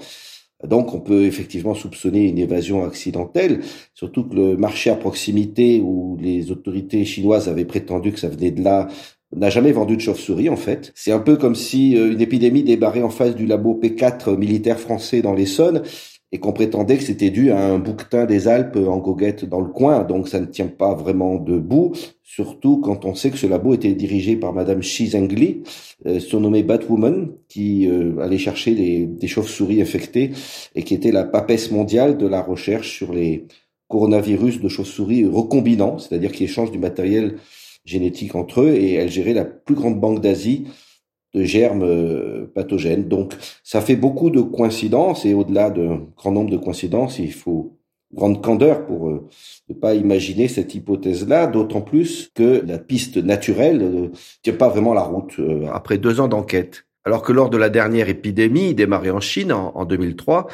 Donc 0.63 0.93
on 0.95 0.99
peut 0.99 1.25
effectivement 1.25 1.75
soupçonner 1.75 2.27
une 2.27 2.39
évasion 2.39 2.83
accidentelle, 2.83 3.61
surtout 3.93 4.23
que 4.23 4.35
le 4.35 4.57
marché 4.57 4.89
à 4.89 4.95
proximité 4.95 5.81
où 5.81 6.17
les 6.19 6.49
autorités 6.49 7.05
chinoises 7.05 7.47
avaient 7.47 7.65
prétendu 7.65 8.11
que 8.11 8.19
ça 8.19 8.27
venait 8.27 8.49
de 8.49 8.63
là 8.63 8.87
n'a 9.35 9.49
jamais 9.49 9.71
vendu 9.71 9.95
de 9.95 10.01
chauve-souris 10.01 10.49
en 10.49 10.55
fait. 10.55 10.91
C'est 10.95 11.11
un 11.11 11.19
peu 11.19 11.37
comme 11.37 11.55
si 11.55 11.97
euh, 11.97 12.11
une 12.11 12.21
épidémie 12.21 12.63
débarrait 12.63 13.01
en 13.01 13.09
face 13.09 13.35
du 13.35 13.45
labo 13.45 13.79
P4 13.81 14.35
militaire 14.37 14.79
français 14.79 15.21
dans 15.21 15.33
l'Essonne 15.33 15.83
et 16.31 16.39
qu'on 16.39 16.51
prétendait 16.51 16.97
que 16.97 17.03
c'était 17.03 17.29
dû 17.29 17.51
à 17.51 17.59
un 17.59 17.79
bouquetin 17.79 18.25
des 18.25 18.47
Alpes 18.47 18.75
en 18.75 18.97
goguette 18.97 19.45
dans 19.45 19.61
le 19.61 19.69
coin, 19.69 20.03
donc 20.03 20.27
ça 20.27 20.39
ne 20.41 20.45
tient 20.45 20.67
pas 20.67 20.93
vraiment 20.93 21.35
debout, 21.35 21.93
surtout 22.21 22.81
quand 22.81 23.05
on 23.05 23.15
sait 23.15 23.31
que 23.31 23.37
ce 23.37 23.47
labo 23.47 23.73
était 23.73 23.93
dirigé 23.93 24.35
par 24.35 24.51
Madame 24.51 24.81
Xi 24.81 25.07
Zhengli, 25.07 25.63
euh, 26.05 26.19
surnommée 26.19 26.63
Batwoman, 26.63 27.31
qui 27.47 27.87
euh, 27.87 28.19
allait 28.19 28.37
chercher 28.37 28.75
des 29.07 29.27
chauves-souris 29.27 29.81
infectées 29.81 30.31
et 30.75 30.83
qui 30.83 30.93
était 30.93 31.11
la 31.11 31.23
papesse 31.23 31.71
mondiale 31.71 32.17
de 32.17 32.27
la 32.27 32.41
recherche 32.41 32.97
sur 32.97 33.13
les 33.13 33.45
coronavirus 33.87 34.59
de 34.59 34.67
chauves-souris 34.67 35.25
recombinants, 35.25 35.97
c'est-à-dire 35.97 36.33
qui 36.33 36.43
échangent 36.43 36.71
du 36.71 36.79
matériel 36.79 37.37
génétique 37.87 38.35
entre 38.35 38.61
eux, 38.61 38.73
et 38.73 38.93
elle 38.93 39.09
gérait 39.09 39.33
la 39.33 39.45
plus 39.45 39.75
grande 39.75 39.99
banque 39.99 40.21
d'Asie 40.21 40.67
de 41.33 41.43
germes 41.43 41.83
euh, 41.83 42.51
pathogènes. 42.53 43.07
Donc, 43.07 43.33
ça 43.63 43.81
fait 43.81 43.95
beaucoup 43.95 44.29
de 44.29 44.41
coïncidences 44.41 45.25
et 45.25 45.33
au-delà 45.33 45.69
d'un 45.69 46.07
grand 46.15 46.31
nombre 46.31 46.49
de 46.49 46.57
coïncidences, 46.57 47.19
il 47.19 47.33
faut 47.33 47.73
grande 48.13 48.41
candeur 48.41 48.85
pour 48.85 49.09
euh, 49.09 49.27
ne 49.69 49.75
pas 49.75 49.93
imaginer 49.93 50.47
cette 50.47 50.73
hypothèse-là, 50.73 51.47
d'autant 51.47 51.81
plus 51.81 52.31
que 52.33 52.63
la 52.65 52.77
piste 52.77 53.17
naturelle 53.17 53.77
ne 53.79 54.05
euh, 54.05 54.11
tient 54.43 54.53
pas 54.53 54.69
vraiment 54.69 54.93
la 54.93 55.03
route 55.03 55.39
après 55.71 55.97
deux 55.97 56.21
ans 56.21 56.27
d'enquête. 56.27 56.85
Alors 57.03 57.21
que 57.21 57.31
lors 57.31 57.49
de 57.49 57.57
la 57.57 57.69
dernière 57.69 58.09
épidémie 58.09 58.73
démarrée 58.73 59.11
en 59.11 59.21
Chine 59.21 59.53
en, 59.53 59.71
en 59.75 59.85
2003, 59.85 60.47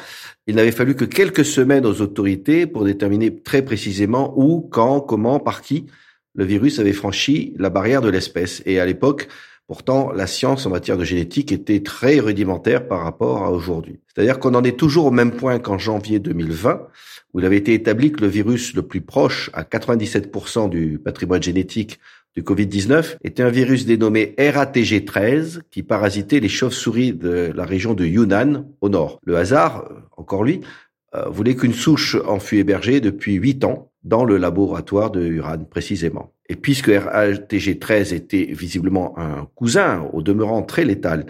il 0.46 0.54
n'avait 0.54 0.70
fallu 0.70 0.94
que 0.94 1.04
quelques 1.04 1.44
semaines 1.44 1.84
aux 1.84 2.00
autorités 2.00 2.66
pour 2.66 2.84
déterminer 2.84 3.34
très 3.42 3.62
précisément 3.62 4.32
où, 4.36 4.60
quand, 4.60 5.00
comment, 5.00 5.40
par 5.40 5.62
qui 5.62 5.86
le 6.34 6.44
virus 6.44 6.78
avait 6.78 6.92
franchi 6.92 7.54
la 7.58 7.70
barrière 7.70 8.02
de 8.02 8.08
l'espèce. 8.08 8.62
Et 8.66 8.80
à 8.80 8.86
l'époque, 8.86 9.28
Pourtant, 9.66 10.12
la 10.12 10.26
science 10.26 10.66
en 10.66 10.70
matière 10.70 10.98
de 10.98 11.04
génétique 11.04 11.50
était 11.50 11.82
très 11.82 12.20
rudimentaire 12.20 12.86
par 12.86 13.02
rapport 13.02 13.44
à 13.44 13.50
aujourd'hui. 13.50 13.98
C'est-à-dire 14.06 14.38
qu'on 14.38 14.54
en 14.54 14.62
est 14.62 14.78
toujours 14.78 15.06
au 15.06 15.10
même 15.10 15.32
point 15.32 15.58
qu'en 15.58 15.78
janvier 15.78 16.18
2020, 16.18 16.86
où 17.32 17.40
il 17.40 17.46
avait 17.46 17.56
été 17.56 17.72
établi 17.72 18.12
que 18.12 18.20
le 18.20 18.26
virus 18.26 18.74
le 18.74 18.82
plus 18.82 19.00
proche, 19.00 19.48
à 19.54 19.62
97% 19.62 20.68
du 20.68 20.98
patrimoine 20.98 21.42
génétique 21.42 21.98
du 22.36 22.42
Covid-19, 22.42 23.16
était 23.24 23.42
un 23.42 23.48
virus 23.48 23.86
dénommé 23.86 24.34
RATG13, 24.36 25.60
qui 25.70 25.82
parasitait 25.82 26.40
les 26.40 26.50
chauves-souris 26.50 27.14
de 27.14 27.50
la 27.54 27.64
région 27.64 27.94
de 27.94 28.04
Yunnan, 28.04 28.66
au 28.82 28.90
nord. 28.90 29.18
Le 29.24 29.38
hasard, 29.38 29.88
encore 30.18 30.44
lui, 30.44 30.60
euh, 31.14 31.24
voulait 31.30 31.56
qu'une 31.56 31.72
souche 31.72 32.18
en 32.26 32.38
fût 32.38 32.58
hébergée 32.58 33.00
depuis 33.00 33.32
huit 33.34 33.64
ans 33.64 33.90
dans 34.04 34.24
le 34.24 34.36
laboratoire 34.36 35.10
de 35.10 35.26
Uran, 35.26 35.64
précisément. 35.64 36.32
Et 36.48 36.56
puisque 36.56 36.88
RATG13 36.88 38.14
était 38.14 38.44
visiblement 38.44 39.18
un 39.18 39.48
cousin, 39.54 40.08
au 40.12 40.22
demeurant 40.22 40.62
très 40.62 40.84
létal, 40.84 41.26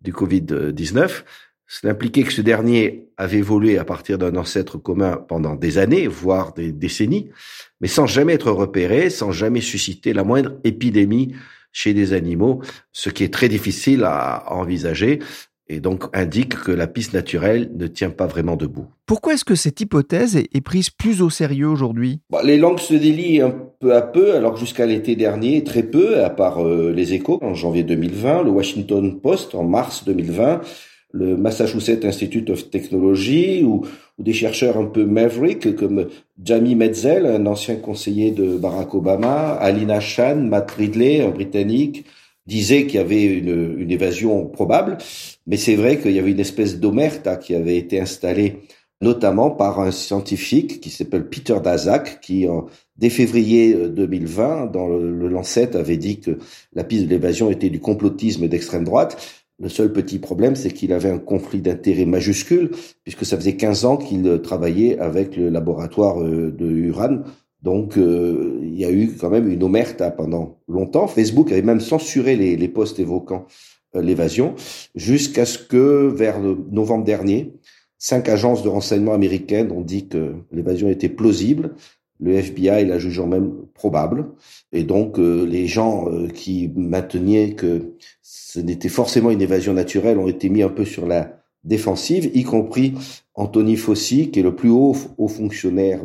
du 0.00 0.12
Covid-19, 0.12 1.22
cela 1.66 1.92
impliquait 1.92 2.24
que 2.24 2.32
ce 2.32 2.42
dernier 2.42 3.08
avait 3.16 3.38
évolué 3.38 3.78
à 3.78 3.84
partir 3.84 4.18
d'un 4.18 4.36
ancêtre 4.36 4.78
commun 4.78 5.16
pendant 5.16 5.54
des 5.54 5.78
années, 5.78 6.06
voire 6.06 6.52
des 6.52 6.72
décennies, 6.72 7.30
mais 7.80 7.88
sans 7.88 8.06
jamais 8.06 8.34
être 8.34 8.50
repéré, 8.50 9.08
sans 9.10 9.32
jamais 9.32 9.60
susciter 9.60 10.12
la 10.12 10.24
moindre 10.24 10.58
épidémie 10.64 11.34
chez 11.72 11.94
des 11.94 12.12
animaux, 12.12 12.62
ce 12.92 13.10
qui 13.10 13.24
est 13.24 13.32
très 13.32 13.48
difficile 13.48 14.04
à 14.04 14.52
envisager 14.52 15.20
et 15.68 15.80
donc 15.80 16.04
indique 16.12 16.56
que 16.56 16.72
la 16.72 16.86
piste 16.86 17.14
naturelle 17.14 17.70
ne 17.74 17.86
tient 17.86 18.10
pas 18.10 18.26
vraiment 18.26 18.56
debout. 18.56 18.86
Pourquoi 19.06 19.34
est-ce 19.34 19.44
que 19.44 19.54
cette 19.54 19.80
hypothèse 19.80 20.36
est 20.36 20.60
prise 20.60 20.90
plus 20.90 21.22
au 21.22 21.30
sérieux 21.30 21.68
aujourd'hui? 21.68 22.20
Bah, 22.30 22.42
Les 22.44 22.58
langues 22.58 22.80
se 22.80 22.94
délient 22.94 23.40
un 23.40 23.54
peu 23.80 23.94
à 23.94 24.02
peu, 24.02 24.34
alors 24.34 24.56
jusqu'à 24.56 24.86
l'été 24.86 25.16
dernier, 25.16 25.64
très 25.64 25.82
peu, 25.82 26.22
à 26.22 26.30
part 26.30 26.64
euh, 26.64 26.92
les 26.92 27.14
échos 27.14 27.38
en 27.42 27.54
janvier 27.54 27.82
2020, 27.82 28.44
le 28.44 28.50
Washington 28.50 29.20
Post 29.20 29.54
en 29.54 29.64
mars 29.64 30.04
2020, 30.04 30.60
le 31.12 31.36
Massachusetts 31.36 32.04
Institute 32.04 32.50
of 32.50 32.70
Technology 32.70 33.62
ou, 33.62 33.86
des 34.18 34.32
chercheurs 34.32 34.76
un 34.76 34.84
peu 34.84 35.04
maverick 35.04 35.74
comme 35.74 36.06
Jamie 36.40 36.76
Metzel, 36.76 37.26
un 37.26 37.46
ancien 37.46 37.74
conseiller 37.74 38.30
de 38.30 38.56
Barack 38.56 38.94
Obama, 38.94 39.54
Alina 39.54 39.98
Chan, 39.98 40.36
Matt 40.36 40.70
Ridley, 40.70 41.20
un 41.20 41.30
Britannique, 41.30 42.04
disait 42.46 42.86
qu'il 42.86 42.96
y 42.96 42.98
avait 42.98 43.24
une, 43.24 43.78
une, 43.78 43.90
évasion 43.90 44.46
probable, 44.46 44.98
mais 45.46 45.56
c'est 45.56 45.76
vrai 45.76 45.98
qu'il 45.98 46.12
y 46.12 46.18
avait 46.18 46.32
une 46.32 46.40
espèce 46.40 46.78
d'omerta 46.78 47.36
qui 47.36 47.54
avait 47.54 47.76
été 47.76 48.00
installée 48.00 48.60
notamment 49.00 49.50
par 49.50 49.80
un 49.80 49.90
scientifique 49.90 50.80
qui 50.80 50.90
s'appelle 50.90 51.28
Peter 51.28 51.56
Daszak, 51.62 52.20
qui 52.20 52.48
en, 52.48 52.66
dès 52.96 53.10
février 53.10 53.74
2020, 53.74 54.66
dans 54.66 54.88
le, 54.88 55.28
Lancet, 55.28 55.76
avait 55.76 55.96
dit 55.96 56.20
que 56.20 56.38
la 56.72 56.84
piste 56.84 57.04
de 57.04 57.10
l'évasion 57.10 57.50
était 57.50 57.70
du 57.70 57.80
complotisme 57.80 58.48
d'extrême 58.48 58.84
droite. 58.84 59.16
Le 59.60 59.68
seul 59.68 59.92
petit 59.92 60.18
problème, 60.18 60.56
c'est 60.56 60.70
qu'il 60.70 60.92
avait 60.92 61.10
un 61.10 61.18
conflit 61.18 61.60
d'intérêts 61.60 62.06
majuscule, 62.06 62.72
puisque 63.04 63.24
ça 63.24 63.36
faisait 63.36 63.56
15 63.56 63.84
ans 63.84 63.96
qu'il 63.96 64.40
travaillait 64.42 64.98
avec 64.98 65.36
le 65.36 65.48
laboratoire 65.48 66.20
euh, 66.20 66.50
de 66.50 66.66
Uran 66.66 67.20
donc, 67.64 67.96
euh, 67.96 68.60
il 68.62 68.78
y 68.78 68.84
a 68.84 68.92
eu 68.92 69.16
quand 69.18 69.30
même 69.30 69.48
une 69.48 69.62
omerta 69.62 70.10
pendant 70.10 70.58
longtemps. 70.68 71.06
Facebook 71.06 71.50
avait 71.50 71.62
même 71.62 71.80
censuré 71.80 72.36
les, 72.36 72.56
les 72.56 72.68
posts 72.68 73.00
évoquant 73.00 73.46
euh, 73.96 74.02
l'évasion, 74.02 74.54
jusqu'à 74.94 75.46
ce 75.46 75.56
que, 75.56 76.06
vers 76.14 76.40
le 76.40 76.58
novembre 76.70 77.04
dernier, 77.04 77.54
cinq 77.96 78.28
agences 78.28 78.62
de 78.62 78.68
renseignement 78.68 79.14
américaines 79.14 79.72
ont 79.72 79.80
dit 79.80 80.08
que 80.08 80.34
l'évasion 80.52 80.90
était 80.90 81.08
plausible. 81.08 81.74
Le 82.20 82.34
FBI 82.34 82.84
la 82.84 82.98
jugeant 82.98 83.26
même 83.26 83.50
probable. 83.72 84.26
Et 84.72 84.84
donc, 84.84 85.18
euh, 85.18 85.46
les 85.46 85.66
gens 85.66 86.06
qui 86.34 86.70
maintenaient 86.76 87.54
que 87.54 87.94
ce 88.20 88.60
n'était 88.60 88.90
forcément 88.90 89.30
une 89.30 89.40
évasion 89.40 89.72
naturelle 89.72 90.18
ont 90.18 90.28
été 90.28 90.50
mis 90.50 90.62
un 90.62 90.68
peu 90.68 90.84
sur 90.84 91.06
la 91.06 91.40
défensive, 91.64 92.30
y 92.34 92.42
compris 92.42 92.92
Anthony 93.34 93.76
Fauci, 93.76 94.30
qui 94.30 94.40
est 94.40 94.42
le 94.42 94.54
plus 94.54 94.68
haut, 94.68 94.94
haut 95.16 95.28
fonctionnaire 95.28 96.02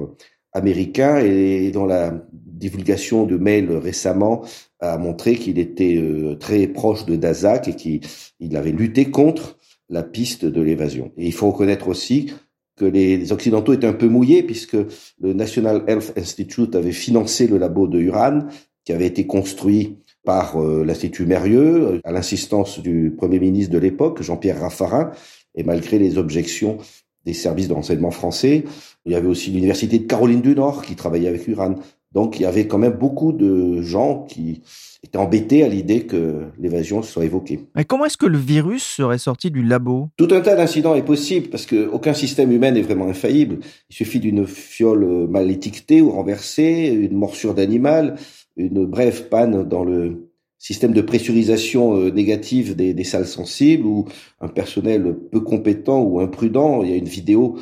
américain 0.54 1.20
et 1.20 1.72
dans 1.72 1.86
la 1.86 2.14
divulgation 2.34 3.26
de 3.26 3.38
mails 3.38 3.72
récemment 3.72 4.44
a 4.80 4.98
montré 4.98 5.36
qu'il 5.36 5.60
était 5.60 5.98
euh, 5.98 6.36
très 6.36 6.68
proche 6.68 7.06
de 7.06 7.16
Dazak 7.16 7.68
et 7.68 7.76
qu'il 7.76 8.58
avait 8.58 8.72
lutté 8.72 9.12
contre 9.12 9.58
la 9.90 10.04
piste 10.04 10.46
de 10.46 10.62
l'évasion. 10.62 11.12
Et 11.18 11.26
il 11.26 11.34
faut 11.34 11.50
reconnaître 11.52 11.88
aussi 11.88 12.34
que 12.78 12.86
les 12.86 13.32
Occidentaux 13.32 13.74
étaient 13.74 13.88
un 13.88 13.94
peu 13.94 14.08
mouillés 14.08 14.44
puisque 14.44 14.78
le 15.22 15.34
National 15.34 15.84
Health 15.88 16.14
Institute 16.18 16.76
avait 16.76 16.92
financé 16.92 17.48
le 17.48 17.58
labo 17.58 17.88
de 17.88 18.00
Uran 18.00 18.40
qui 18.86 18.94
avait 18.94 19.08
été 19.08 19.28
construit 19.28 19.98
par 20.24 20.58
euh, 20.58 20.84
l'Institut 20.86 21.26
Mérieux 21.26 22.00
à 22.04 22.12
l'insistance 22.12 22.80
du 22.80 23.14
Premier 23.18 23.40
ministre 23.40 23.74
de 23.74 23.80
l'époque, 23.80 24.22
Jean-Pierre 24.22 24.62
Raffarin, 24.62 25.12
et 25.56 25.64
malgré 25.64 25.98
les 26.00 26.18
objections 26.18 26.78
des 27.26 27.34
services 27.34 27.68
de 27.68 27.74
renseignement 27.74 28.12
français. 28.12 28.64
Il 29.06 29.12
y 29.12 29.16
avait 29.16 29.28
aussi 29.28 29.52
l'université 29.52 30.00
de 30.00 30.06
Caroline 30.06 30.42
du 30.42 30.56
Nord 30.56 30.84
qui 30.84 30.96
travaillait 30.96 31.28
avec 31.28 31.48
Uran. 31.48 31.76
Donc 32.12 32.40
il 32.40 32.44
y 32.44 32.46
avait 32.46 32.68
quand 32.68 32.80
même 32.80 32.94
beaucoup 32.94 33.34
de 33.34 33.82
gens 33.82 34.26
qui 34.28 34.62
étaient 35.04 35.18
embêtés 35.18 35.64
à 35.64 35.68
l'idée 35.68 36.06
que 36.06 36.48
l'évasion 36.60 37.02
soit 37.04 37.24
évoquée. 37.24 37.68
Mais 37.76 37.86
comment 37.86 38.06
est-ce 38.06 38.18
que 38.18 38.26
le 38.26 38.38
virus 38.38 38.84
serait 38.84 39.20
sorti 39.20 39.52
du 39.52 39.64
labo? 39.64 40.10
Tout 40.18 40.28
un 40.32 40.42
tas 40.42 40.56
d'incidents 40.56 40.96
est 40.96 41.06
possible 41.06 41.50
parce 41.50 41.66
qu'aucun 41.66 42.14
système 42.14 42.52
humain 42.52 42.72
n'est 42.72 42.82
vraiment 42.82 43.08
infaillible. 43.08 43.60
Il 43.90 43.96
suffit 43.96 44.20
d'une 44.20 44.48
fiole 44.48 45.28
mal 45.30 45.52
étiquetée 45.52 46.02
ou 46.02 46.10
renversée, 46.10 46.88
une 46.88 47.16
morsure 47.16 47.54
d'animal, 47.54 48.16
une 48.58 48.86
brève 48.86 49.30
panne 49.30 49.64
dans 49.64 49.84
le 49.84 50.29
système 50.60 50.94
de 50.94 51.02
pressurisation 51.02 51.96
euh, 51.96 52.12
négative 52.12 52.76
des, 52.76 53.04
salles 53.04 53.26
sensibles 53.26 53.88
ou 53.88 54.06
un 54.42 54.50
personnel 54.50 55.16
peu 55.32 55.40
compétent 55.40 56.02
ou 56.02 56.20
imprudent. 56.20 56.84
Il 56.84 56.92
y 56.92 56.94
a 56.94 56.98
une 56.98 57.06
vidéo 57.06 57.58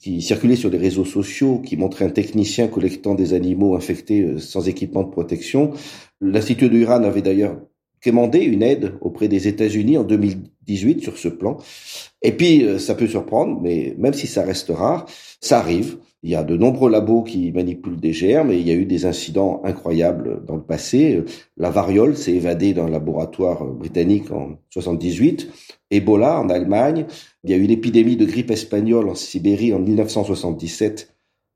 qui 0.00 0.22
circulait 0.22 0.56
sur 0.56 0.70
les 0.70 0.78
réseaux 0.78 1.04
sociaux 1.04 1.58
qui 1.58 1.76
montrait 1.76 2.06
un 2.06 2.10
technicien 2.10 2.68
collectant 2.68 3.14
des 3.14 3.34
animaux 3.34 3.76
infectés 3.76 4.22
euh, 4.22 4.38
sans 4.38 4.66
équipement 4.66 5.04
de 5.04 5.10
protection. 5.10 5.72
L'Institut 6.20 6.70
de 6.70 6.78
Uran 6.78 7.04
avait 7.04 7.22
d'ailleurs 7.22 7.60
commandé 8.02 8.40
une 8.40 8.62
aide 8.62 8.94
auprès 9.00 9.28
des 9.28 9.48
États-Unis 9.48 9.98
en 9.98 10.04
2018 10.04 11.02
sur 11.02 11.18
ce 11.18 11.28
plan. 11.28 11.58
Et 12.22 12.32
puis, 12.32 12.64
euh, 12.64 12.78
ça 12.78 12.94
peut 12.94 13.08
surprendre, 13.08 13.60
mais 13.60 13.94
même 13.98 14.14
si 14.14 14.26
ça 14.26 14.42
reste 14.42 14.70
rare, 14.70 15.06
ça 15.40 15.58
arrive. 15.58 15.98
Il 16.22 16.30
y 16.30 16.34
a 16.34 16.42
de 16.42 16.56
nombreux 16.56 16.90
labos 16.90 17.22
qui 17.22 17.52
manipulent 17.52 18.00
des 18.00 18.12
germes 18.12 18.50
et 18.50 18.58
il 18.58 18.66
y 18.66 18.72
a 18.72 18.74
eu 18.74 18.86
des 18.86 19.06
incidents 19.06 19.60
incroyables 19.64 20.44
dans 20.44 20.56
le 20.56 20.62
passé. 20.62 21.22
La 21.56 21.70
variole 21.70 22.16
s'est 22.16 22.34
évadée 22.34 22.74
d'un 22.74 22.88
laboratoire 22.88 23.64
britannique 23.64 24.32
en 24.32 24.58
78. 24.70 25.48
Ebola 25.90 26.40
en 26.40 26.48
Allemagne. 26.48 27.06
Il 27.44 27.50
y 27.50 27.54
a 27.54 27.56
eu 27.56 27.66
l'épidémie 27.66 28.16
de 28.16 28.24
grippe 28.24 28.50
espagnole 28.50 29.08
en 29.08 29.14
Sibérie 29.14 29.72
en 29.72 29.78
1977 29.78 31.14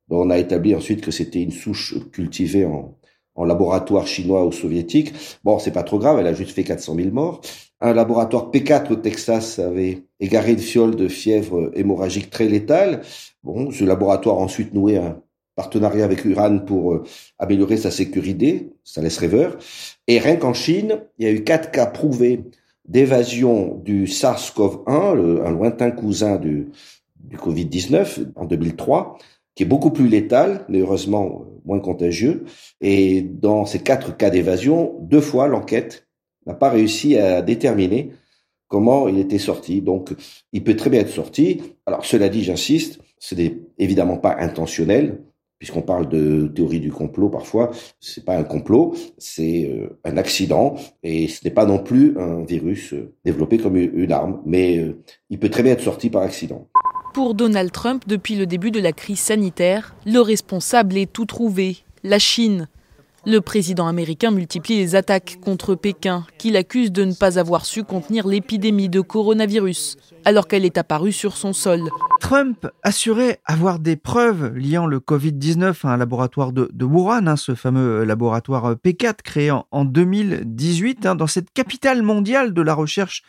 dont 0.09 0.23
on 0.23 0.31
a 0.31 0.39
établi 0.39 0.75
ensuite 0.75 1.01
que 1.01 1.11
c'était 1.11 1.43
une 1.43 1.53
souche 1.53 1.95
cultivée 2.13 2.65
en, 2.65 2.97
en 3.35 3.45
laboratoire 3.45 4.07
chinois 4.07 4.45
ou 4.45 4.53
soviétique. 4.53 5.13
Bon, 5.45 5.59
c'est 5.59 5.73
pas 5.73 5.83
trop 5.83 5.99
grave, 5.99 6.19
elle 6.19 6.27
a 6.27 6.35
juste 6.35 6.53
fait 6.53 6.65
400 6.65 6.97
000 6.97 7.11
morts. 7.11 7.41
Un 7.85 7.95
laboratoire 7.95 8.53
P4 8.53 8.93
au 8.93 8.95
Texas 8.95 9.59
avait 9.59 10.05
égaré 10.21 10.53
une 10.53 10.61
fiole 10.61 10.95
de 10.95 11.09
fièvre 11.09 11.73
hémorragique 11.75 12.31
très 12.31 12.47
létale. 12.47 13.01
Bon, 13.43 13.73
ce 13.73 13.83
laboratoire 13.83 14.37
a 14.37 14.41
ensuite 14.41 14.73
noué 14.73 14.99
un 14.99 15.21
partenariat 15.57 16.05
avec 16.05 16.25
Uran 16.25 16.61
pour 16.61 16.93
euh, 16.93 17.03
améliorer 17.41 17.77
sa 17.77 17.91
sécurité, 17.91 18.71
ça 18.85 19.03
laisse 19.03 19.19
rêveur. 19.19 19.59
Et 20.07 20.21
rien 20.21 20.37
qu'en 20.37 20.55
Chine, 20.55 21.01
il 21.19 21.27
y 21.27 21.29
a 21.29 21.33
eu 21.33 21.43
quatre 21.43 21.73
cas 21.73 21.87
prouvés 21.87 22.45
d'évasion 22.87 23.75
du 23.85 24.05
SARS-CoV-1, 24.05 25.45
un 25.45 25.51
lointain 25.51 25.91
cousin 25.91 26.37
du, 26.37 26.69
du 27.17 27.37
Covid-19 27.37 28.33
en 28.37 28.45
2003, 28.45 29.19
qui 29.57 29.65
est 29.65 29.67
beaucoup 29.67 29.91
plus 29.91 30.07
létal, 30.07 30.65
mais 30.69 30.79
heureusement 30.79 31.47
moins 31.65 31.81
contagieux. 31.81 32.45
Et 32.81 33.23
dans 33.23 33.67
ces 33.67 33.81
quatre 33.81 34.17
cas 34.17 34.31
d'évasion, 34.31 34.97
deux 35.01 35.21
fois 35.21 35.49
l'enquête 35.49 36.07
n'a 36.47 36.55
pas 36.55 36.71
réussi 36.71 37.17
à 37.17 37.43
déterminer 37.43 38.11
comment 38.69 39.07
il 39.07 39.19
était 39.19 39.39
sorti. 39.39 39.83
Donc, 39.83 40.15
il 40.53 40.65
peut 40.65 40.77
très 40.77 40.91
bien 40.91 41.01
être 41.01 41.11
sorti. 41.11 41.61
Alors, 41.85 42.05
cela 42.05 42.29
dit, 42.29 42.43
j'insiste, 42.43 43.01
ce 43.19 43.35
n'est 43.35 43.59
évidemment 43.79 44.17
pas 44.17 44.37
intentionnel, 44.39 45.21
puisqu'on 45.59 45.83
parle 45.83 46.09
de 46.09 46.49
théorie 46.49 46.81
du 46.81 46.91
complot 46.91 47.29
parfois. 47.29 47.71
C'est 48.01 48.25
pas 48.25 48.37
un 48.37 48.43
complot, 48.43 48.97
c'est 49.19 49.71
euh, 49.71 50.01
un 50.05 50.17
accident, 50.17 50.75
et 51.05 51.29
ce 51.29 51.45
n'est 51.45 51.53
pas 51.53 51.67
non 51.67 51.79
plus 51.79 52.19
un 52.19 52.43
virus 52.43 52.95
euh, 52.95 53.15
développé 53.25 53.59
comme 53.59 53.77
une 53.77 54.11
arme, 54.11 54.41
mais 54.45 54.79
euh, 54.79 54.99
il 55.31 55.39
peut 55.39 55.51
très 55.51 55.63
bien 55.63 55.75
être 55.75 55.85
sorti 55.85 56.11
par 56.11 56.23
accident. 56.23 56.67
Pour 57.15 57.35
Donald 57.35 57.71
Trump, 57.71 58.05
depuis 58.09 58.35
le 58.35 58.47
début 58.47 58.73
de 58.73 58.81
la 58.81 58.93
crise 58.93 59.21
sanitaire, 59.21 59.95
le 60.05 60.19
responsable 60.19 60.97
est 60.97 61.13
tout 61.13 61.27
trouvé, 61.27 61.77
la 62.03 62.19
Chine. 62.19 62.69
Le 63.25 63.41
président 63.41 63.87
américain 63.87 64.33
multiplie 64.33 64.79
les 64.79 64.97
attaques 64.97 65.39
contre 65.41 65.77
Pékin, 65.77 66.27
qu'il 66.39 66.57
accuse 66.57 66.91
de 66.91 67.05
ne 67.05 67.15
pas 67.15 67.39
avoir 67.39 67.67
su 67.67 67.85
contenir 67.85 68.27
l'épidémie 68.27 68.89
de 68.89 69.01
coronavirus, 69.01 69.97
alors 70.25 70.49
qu'elle 70.49 70.65
est 70.65 70.77
apparue 70.77 71.13
sur 71.13 71.37
son 71.37 71.53
sol. 71.53 71.89
Trump 72.21 72.67
assurait 72.83 73.41
avoir 73.45 73.79
des 73.79 73.95
preuves 73.95 74.53
liant 74.57 74.87
le 74.87 74.99
Covid-19 74.99 75.87
à 75.87 75.93
un 75.93 75.97
laboratoire 75.97 76.53
de, 76.53 76.69
Wuhan, 76.85 77.29
hein, 77.29 77.37
ce 77.37 77.55
fameux 77.55 78.03
laboratoire 78.03 78.73
P4 78.73 79.23
créé 79.23 79.53
en, 79.53 79.85
2018 79.85 81.07
hein, 81.07 81.15
dans 81.15 81.29
cette 81.29 81.53
capitale 81.53 82.03
mondiale 82.03 82.53
de 82.53 82.63
la 82.63 82.75
recherche 82.75 83.23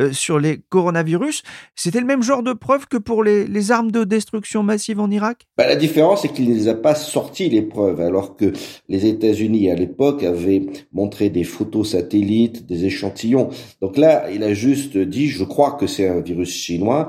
euh, 0.00 0.12
sur 0.12 0.38
les 0.38 0.60
coronavirus. 0.68 1.42
C'était 1.74 2.00
le 2.00 2.06
même 2.06 2.22
genre 2.22 2.42
de 2.42 2.52
preuve 2.52 2.86
que 2.86 2.96
pour 2.96 3.24
les, 3.24 3.70
armes 3.70 3.90
de 3.90 4.04
destruction 4.04 4.62
massive 4.62 5.00
en 5.00 5.10
Irak? 5.10 5.46
Bah, 5.56 5.66
La 5.66 5.76
différence, 5.76 6.22
c'est 6.22 6.32
qu'il 6.32 6.48
ne 6.48 6.54
les 6.54 6.68
a 6.68 6.74
pas 6.74 6.94
sorti 6.94 7.48
les 7.48 7.62
preuves, 7.62 8.00
alors 8.00 8.36
que 8.36 8.52
les 8.88 9.06
États-Unis, 9.06 9.70
à 9.70 9.74
l'époque, 9.74 10.22
avaient 10.22 10.62
montré 10.92 11.30
des 11.30 11.44
photos 11.44 11.90
satellites, 11.90 12.66
des 12.66 12.84
échantillons. 12.84 13.50
Donc 13.80 13.96
là, 13.96 14.30
il 14.30 14.42
a 14.42 14.54
juste 14.54 14.96
dit, 14.96 15.28
je 15.28 15.44
crois 15.44 15.72
que 15.72 15.86
c'est 15.86 16.08
un 16.08 16.20
virus 16.20 16.50
chinois. 16.50 17.08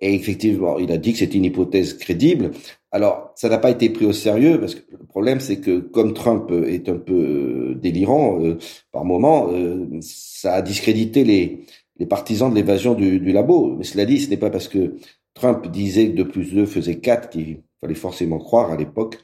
Et 0.00 0.14
effectivement, 0.14 0.78
il 0.78 0.92
a 0.92 0.96
dit 0.96 1.12
que 1.12 1.18
c'est 1.18 1.34
une 1.34 1.44
hypothèse 1.44 1.94
crédible. 1.94 2.52
Alors, 2.92 3.32
ça 3.34 3.48
n'a 3.48 3.58
pas 3.58 3.70
été 3.70 3.90
pris 3.90 4.06
au 4.06 4.12
sérieux 4.12 4.60
parce 4.60 4.74
que 4.76 4.82
le 4.92 5.04
problème, 5.06 5.40
c'est 5.40 5.60
que 5.60 5.80
comme 5.80 6.14
Trump 6.14 6.50
est 6.66 6.88
un 6.88 6.96
peu 6.96 7.74
délirant 7.74 8.40
euh, 8.40 8.58
par 8.92 9.04
moment, 9.04 9.48
euh, 9.52 9.88
ça 10.00 10.54
a 10.54 10.62
discrédité 10.62 11.24
les, 11.24 11.66
les 11.98 12.06
partisans 12.06 12.50
de 12.50 12.54
l'évasion 12.54 12.94
du, 12.94 13.18
labo. 13.32 13.74
Mais 13.76 13.84
cela 13.84 14.04
dit, 14.04 14.20
ce 14.20 14.30
n'est 14.30 14.36
pas 14.36 14.50
parce 14.50 14.68
que 14.68 14.96
Trump 15.34 15.66
disait 15.70 16.10
que 16.10 16.16
2 16.16 16.28
plus 16.28 16.54
2 16.54 16.66
faisait 16.66 16.98
4 16.98 17.30
qu'il 17.30 17.62
fallait 17.80 17.94
forcément 17.94 18.38
croire 18.38 18.70
à 18.70 18.76
l'époque 18.76 19.18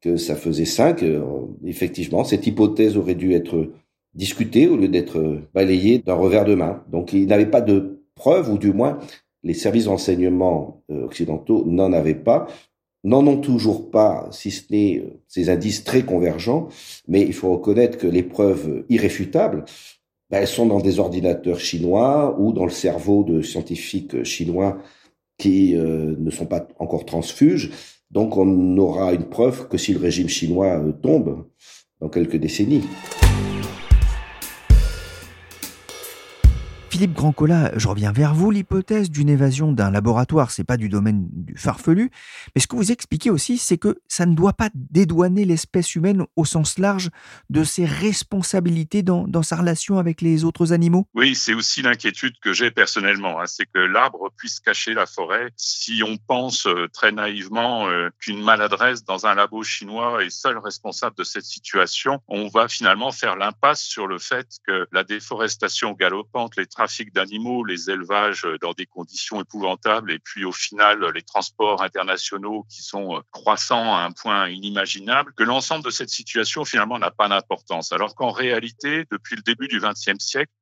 que 0.00 0.16
ça 0.16 0.36
faisait 0.36 0.64
5. 0.64 1.02
Euh, 1.02 1.22
effectivement, 1.64 2.24
cette 2.24 2.46
hypothèse 2.46 2.96
aurait 2.96 3.14
dû 3.14 3.32
être 3.32 3.70
discutée 4.14 4.68
au 4.68 4.76
lieu 4.76 4.88
d'être 4.88 5.42
balayée 5.54 5.98
d'un 5.98 6.14
revers 6.14 6.44
de 6.44 6.54
main. 6.54 6.82
Donc 6.90 7.12
il 7.12 7.26
n'avait 7.26 7.46
pas 7.46 7.60
de 7.60 8.02
preuves, 8.14 8.50
ou 8.50 8.58
du 8.58 8.72
moins 8.72 8.98
les 9.42 9.54
services 9.54 9.84
d'enseignement 9.84 10.82
euh, 10.90 11.04
occidentaux 11.04 11.64
n'en 11.66 11.92
avaient 11.92 12.14
pas, 12.14 12.48
n'en 13.04 13.26
ont 13.26 13.38
toujours 13.38 13.90
pas, 13.90 14.28
si 14.32 14.50
ce 14.50 14.64
n'est 14.70 14.98
euh, 14.98 15.20
ces 15.28 15.50
indices 15.50 15.84
très 15.84 16.02
convergents, 16.02 16.68
mais 17.06 17.22
il 17.22 17.32
faut 17.32 17.50
reconnaître 17.52 17.98
que 17.98 18.06
les 18.06 18.22
preuves 18.22 18.84
irréfutables, 18.88 19.64
ben, 20.30 20.40
elles 20.40 20.46
sont 20.46 20.66
dans 20.66 20.80
des 20.80 20.98
ordinateurs 20.98 21.60
chinois 21.60 22.36
ou 22.38 22.52
dans 22.52 22.64
le 22.64 22.70
cerveau 22.70 23.24
de 23.24 23.40
scientifiques 23.42 24.24
chinois 24.24 24.78
qui 25.38 25.76
euh, 25.76 26.16
ne 26.18 26.30
sont 26.30 26.46
pas 26.46 26.66
encore 26.78 27.06
transfuges. 27.06 27.70
Donc 28.10 28.36
on 28.36 28.44
n'aura 28.44 29.14
une 29.14 29.28
preuve 29.28 29.68
que 29.68 29.78
si 29.78 29.92
le 29.92 30.00
régime 30.00 30.28
chinois 30.28 30.78
euh, 30.78 30.92
tombe 30.92 31.46
dans 32.00 32.08
quelques 32.08 32.36
décennies. 32.36 32.84
Philippe 36.98 37.14
Grandcola, 37.14 37.70
je 37.76 37.86
reviens 37.86 38.10
vers 38.10 38.34
vous. 38.34 38.50
L'hypothèse 38.50 39.08
d'une 39.08 39.28
évasion 39.28 39.70
d'un 39.70 39.88
laboratoire, 39.88 40.50
c'est 40.50 40.64
pas 40.64 40.76
du 40.76 40.88
domaine 40.88 41.28
du 41.30 41.56
farfelu. 41.56 42.10
Mais 42.56 42.60
ce 42.60 42.66
que 42.66 42.74
vous 42.74 42.90
expliquez 42.90 43.30
aussi, 43.30 43.56
c'est 43.56 43.78
que 43.78 44.00
ça 44.08 44.26
ne 44.26 44.34
doit 44.34 44.52
pas 44.52 44.68
dédouaner 44.74 45.44
l'espèce 45.44 45.94
humaine 45.94 46.26
au 46.34 46.44
sens 46.44 46.76
large 46.76 47.10
de 47.50 47.62
ses 47.62 47.84
responsabilités 47.84 49.04
dans, 49.04 49.44
sa 49.44 49.54
relation 49.54 49.98
avec 49.98 50.20
les 50.22 50.42
autres 50.42 50.72
animaux. 50.72 51.06
Oui, 51.14 51.36
c'est 51.36 51.54
aussi 51.54 51.82
l'inquiétude 51.82 52.34
que 52.42 52.52
j'ai 52.52 52.72
personnellement. 52.72 53.40
Hein. 53.40 53.46
c'est 53.46 53.66
que 53.66 53.78
l'arbre 53.78 54.32
puisse 54.36 54.58
cacher 54.58 54.92
la 54.92 55.06
forêt. 55.06 55.52
Si 55.56 56.02
on 56.04 56.16
pense 56.16 56.66
euh, 56.66 56.88
très 56.92 57.12
naïvement 57.12 57.88
euh, 57.88 58.10
qu'une 58.18 58.42
maladresse 58.42 59.04
dans 59.04 59.24
un 59.24 59.36
labo 59.36 59.62
chinois 59.62 60.24
est 60.24 60.30
seule 60.30 60.58
responsable 60.58 61.14
de 61.14 61.22
cette 61.22 61.44
situation, 61.44 62.20
on 62.26 62.48
va 62.48 62.66
finalement 62.66 63.12
faire 63.12 63.36
l'impasse 63.36 63.82
sur 63.82 64.08
le 64.08 64.18
fait 64.18 64.48
que 64.66 64.88
la 64.90 65.04
déforestation 65.04 65.92
galopante, 65.92 66.56
les 66.56 66.66
trafics 66.66 66.87
d'animaux, 67.12 67.64
les 67.64 67.90
élevages 67.90 68.46
dans 68.60 68.72
des 68.72 68.86
conditions 68.86 69.40
épouvantables 69.40 70.12
et 70.12 70.18
puis 70.18 70.44
au 70.44 70.52
final 70.52 71.04
les 71.14 71.22
transports 71.22 71.82
internationaux 71.82 72.66
qui 72.68 72.82
sont 72.82 73.16
euh, 73.16 73.20
croissants 73.30 73.94
à 73.96 74.00
un 74.00 74.12
point 74.12 74.48
inimaginable, 74.48 75.32
que 75.36 75.44
l'ensemble 75.44 75.84
de 75.84 75.90
cette 75.90 76.10
situation 76.10 76.64
finalement 76.64 76.98
n'a 76.98 77.10
pas 77.10 77.28
d'importance. 77.28 77.92
Alors 77.92 78.14
qu'en 78.14 78.30
réalité, 78.30 79.04
depuis 79.10 79.36
le 79.36 79.42
début 79.42 79.68
du 79.68 79.80
XXe 79.80 80.18
siècle, 80.18 80.52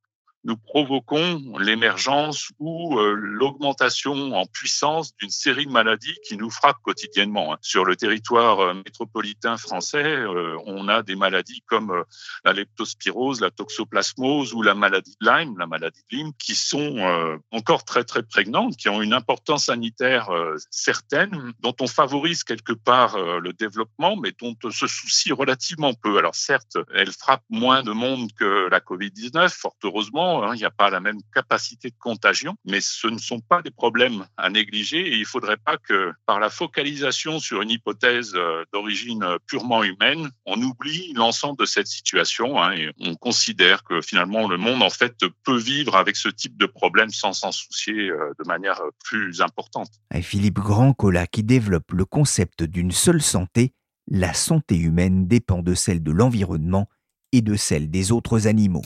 nous 0.47 0.57
provoquons 0.57 1.59
l'émergence 1.59 2.51
ou 2.61 2.99
euh, 2.99 3.15
l'augmentation 3.15 4.33
en 4.33 4.47
puissance 4.47 5.15
d'une 5.17 5.31
série 5.31 5.67
de 5.67 5.73
maladies 5.73 6.17
qui 6.27 6.37
nous 6.37 6.51
frappent 6.51 6.81
quotidiennement. 6.83 7.53
Hein. 7.53 7.59
Sur 7.63 7.85
le 7.85 7.97
territoire 7.97 8.61
euh, 8.61 8.75
métropolitain 8.75 9.57
français, 9.57 10.05
euh, 10.05 10.57
on 10.65 10.87
a 10.87 11.03
des 11.03 11.17
maladies 11.17 11.63
comme 11.67 12.05
la 12.45 12.53
leptospirose, 12.53 13.41
la 13.41 13.51
toxoplasmose 13.51 14.55
ou 14.55 14.63
la 14.63 14.77
maladie 14.77 15.17
de 15.21 15.29
Lyme, 15.29 15.59
la 15.59 15.67
maladie 15.67 16.01
de 16.13 16.17
Lyme, 16.17 16.33
qui 16.39 16.55
sont 16.55 17.41
encore 17.51 17.85
très 17.85 18.05
très 18.05 18.23
prégnantes, 18.23 18.77
qui 18.77 18.89
ont 18.89 19.03
une 19.03 19.13
importance 19.13 19.65
sanitaire 19.65 20.29
certaine, 20.71 21.53
dont 21.61 21.75
on 21.81 21.87
favorise 21.87 22.45
quelque 22.45 22.73
part 22.73 23.19
le 23.19 23.53
développement, 23.53 24.17
mais 24.17 24.33
dont 24.41 24.55
on 24.63 24.71
se 24.71 24.87
soucie 24.87 25.33
relativement 25.33 25.95
peu. 25.95 26.19
Alors 26.19 26.35
certes, 26.35 26.77
elles 26.95 27.13
frappent 27.13 27.45
moins 27.51 27.83
de 27.83 27.93
monde 27.93 28.31
que 28.33 28.69
la 28.71 28.81
Covid-19, 28.81 29.49
fort 29.49 29.77
heureusement, 29.83 30.36
Hein, 30.45 30.55
il 30.55 30.59
n'y 30.59 30.65
a 30.65 30.71
pas 30.71 30.91
la 30.91 31.01
même 31.01 31.21
capacité 31.35 31.91
de 31.91 31.97
contagion, 31.99 32.57
mais 32.65 32.81
ce 32.81 33.07
ne 33.07 33.19
sont 33.19 33.41
pas 33.41 33.63
des 33.63 33.71
problèmes 33.71 34.27
à 34.37 34.51
négliger 34.51 34.99
et 34.99 35.15
il 35.15 35.21
ne 35.21 35.25
faudrait 35.27 35.57
pas 35.57 35.77
que 35.77 36.13
par 36.27 36.41
la 36.41 36.51
focalisation 36.51 37.39
sur 37.39 37.63
une 37.63 37.71
hypothèse 37.71 38.33
euh, 38.35 38.65
d'origine 38.73 39.25
purement 39.47 39.83
humaine, 39.83 40.31
on 40.45 40.61
oublie 40.61 41.13
l'ensemble 41.15 41.59
de 41.59 41.67
cette 41.67 41.87
situation 41.87 42.63
hein, 42.63 42.73
et 42.73 42.91
on 43.01 43.15
considère 43.15 43.85
que 43.85 44.01
finalement 44.01 44.49
le 44.49 44.57
monde 44.57 44.83
en 44.83 44.91
fait 44.91 45.17
peut 45.45 45.59
vivre 45.59 45.97
avec 45.97 46.17
ce 46.17 46.29
type 46.29 46.57
de 46.57 46.67
problème 46.67 47.11
sans 47.11 47.33
s'en 47.33 47.53
soucier 47.53 48.11
euh, 48.11 48.33
de 48.39 48.45
manière 48.47 48.81
plus 49.05 49.41
importante. 49.41 49.91
Et 50.15 50.23
Philippe 50.23 50.59
Grandcola 50.59 51.27
qui 51.27 51.43
développe 51.43 51.93
le 51.93 52.05
concept 52.05 52.63
d'une 52.63 52.91
seule 52.91 53.23
santé, 53.23 53.73
la 54.09 54.35
santé 54.35 54.77
humaine 54.77 55.27
dépend 55.27 55.63
de 55.63 55.75
celle 55.75 56.03
de 56.03 56.13
l'environnement 56.13 56.89
et 57.33 57.43
de 57.43 57.57
celle 57.57 57.91
des 57.91 58.13
autres 58.13 58.47
animaux. 58.47 58.83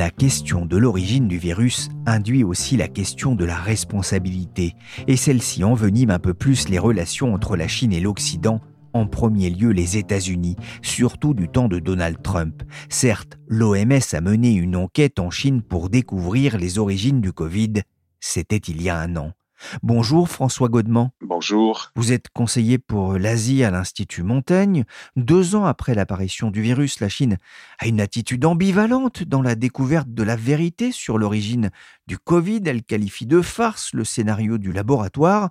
La 0.00 0.08
question 0.08 0.64
de 0.64 0.78
l'origine 0.78 1.28
du 1.28 1.36
virus 1.36 1.90
induit 2.06 2.42
aussi 2.42 2.78
la 2.78 2.88
question 2.88 3.34
de 3.34 3.44
la 3.44 3.58
responsabilité, 3.58 4.72
et 5.06 5.16
celle-ci 5.16 5.62
envenime 5.62 6.08
un 6.08 6.18
peu 6.18 6.32
plus 6.32 6.70
les 6.70 6.78
relations 6.78 7.34
entre 7.34 7.54
la 7.54 7.68
Chine 7.68 7.92
et 7.92 8.00
l'Occident, 8.00 8.62
en 8.94 9.06
premier 9.06 9.50
lieu 9.50 9.72
les 9.72 9.98
États-Unis, 9.98 10.56
surtout 10.80 11.34
du 11.34 11.50
temps 11.50 11.68
de 11.68 11.80
Donald 11.80 12.22
Trump. 12.22 12.62
Certes, 12.88 13.38
l'OMS 13.46 14.14
a 14.14 14.20
mené 14.22 14.54
une 14.54 14.74
enquête 14.74 15.18
en 15.18 15.28
Chine 15.28 15.60
pour 15.60 15.90
découvrir 15.90 16.56
les 16.56 16.78
origines 16.78 17.20
du 17.20 17.34
Covid, 17.34 17.82
c'était 18.20 18.56
il 18.56 18.80
y 18.80 18.88
a 18.88 18.98
un 18.98 19.16
an. 19.16 19.32
Bonjour 19.82 20.28
François 20.28 20.68
Godement. 20.68 21.12
Bonjour. 21.20 21.90
Vous 21.96 22.12
êtes 22.12 22.28
conseiller 22.28 22.78
pour 22.78 23.14
l'Asie 23.14 23.64
à 23.64 23.70
l'Institut 23.70 24.22
Montaigne. 24.22 24.84
Deux 25.16 25.54
ans 25.54 25.64
après 25.64 25.94
l'apparition 25.94 26.50
du 26.50 26.62
virus, 26.62 27.00
la 27.00 27.08
Chine 27.08 27.38
a 27.78 27.86
une 27.86 28.00
attitude 28.00 28.44
ambivalente 28.44 29.22
dans 29.24 29.42
la 29.42 29.54
découverte 29.54 30.12
de 30.12 30.22
la 30.22 30.36
vérité 30.36 30.92
sur 30.92 31.18
l'origine 31.18 31.70
du 32.06 32.18
Covid. 32.18 32.62
Elle 32.66 32.82
qualifie 32.82 33.26
de 33.26 33.40
farce 33.40 33.92
le 33.92 34.04
scénario 34.04 34.58
du 34.58 34.72
laboratoire, 34.72 35.50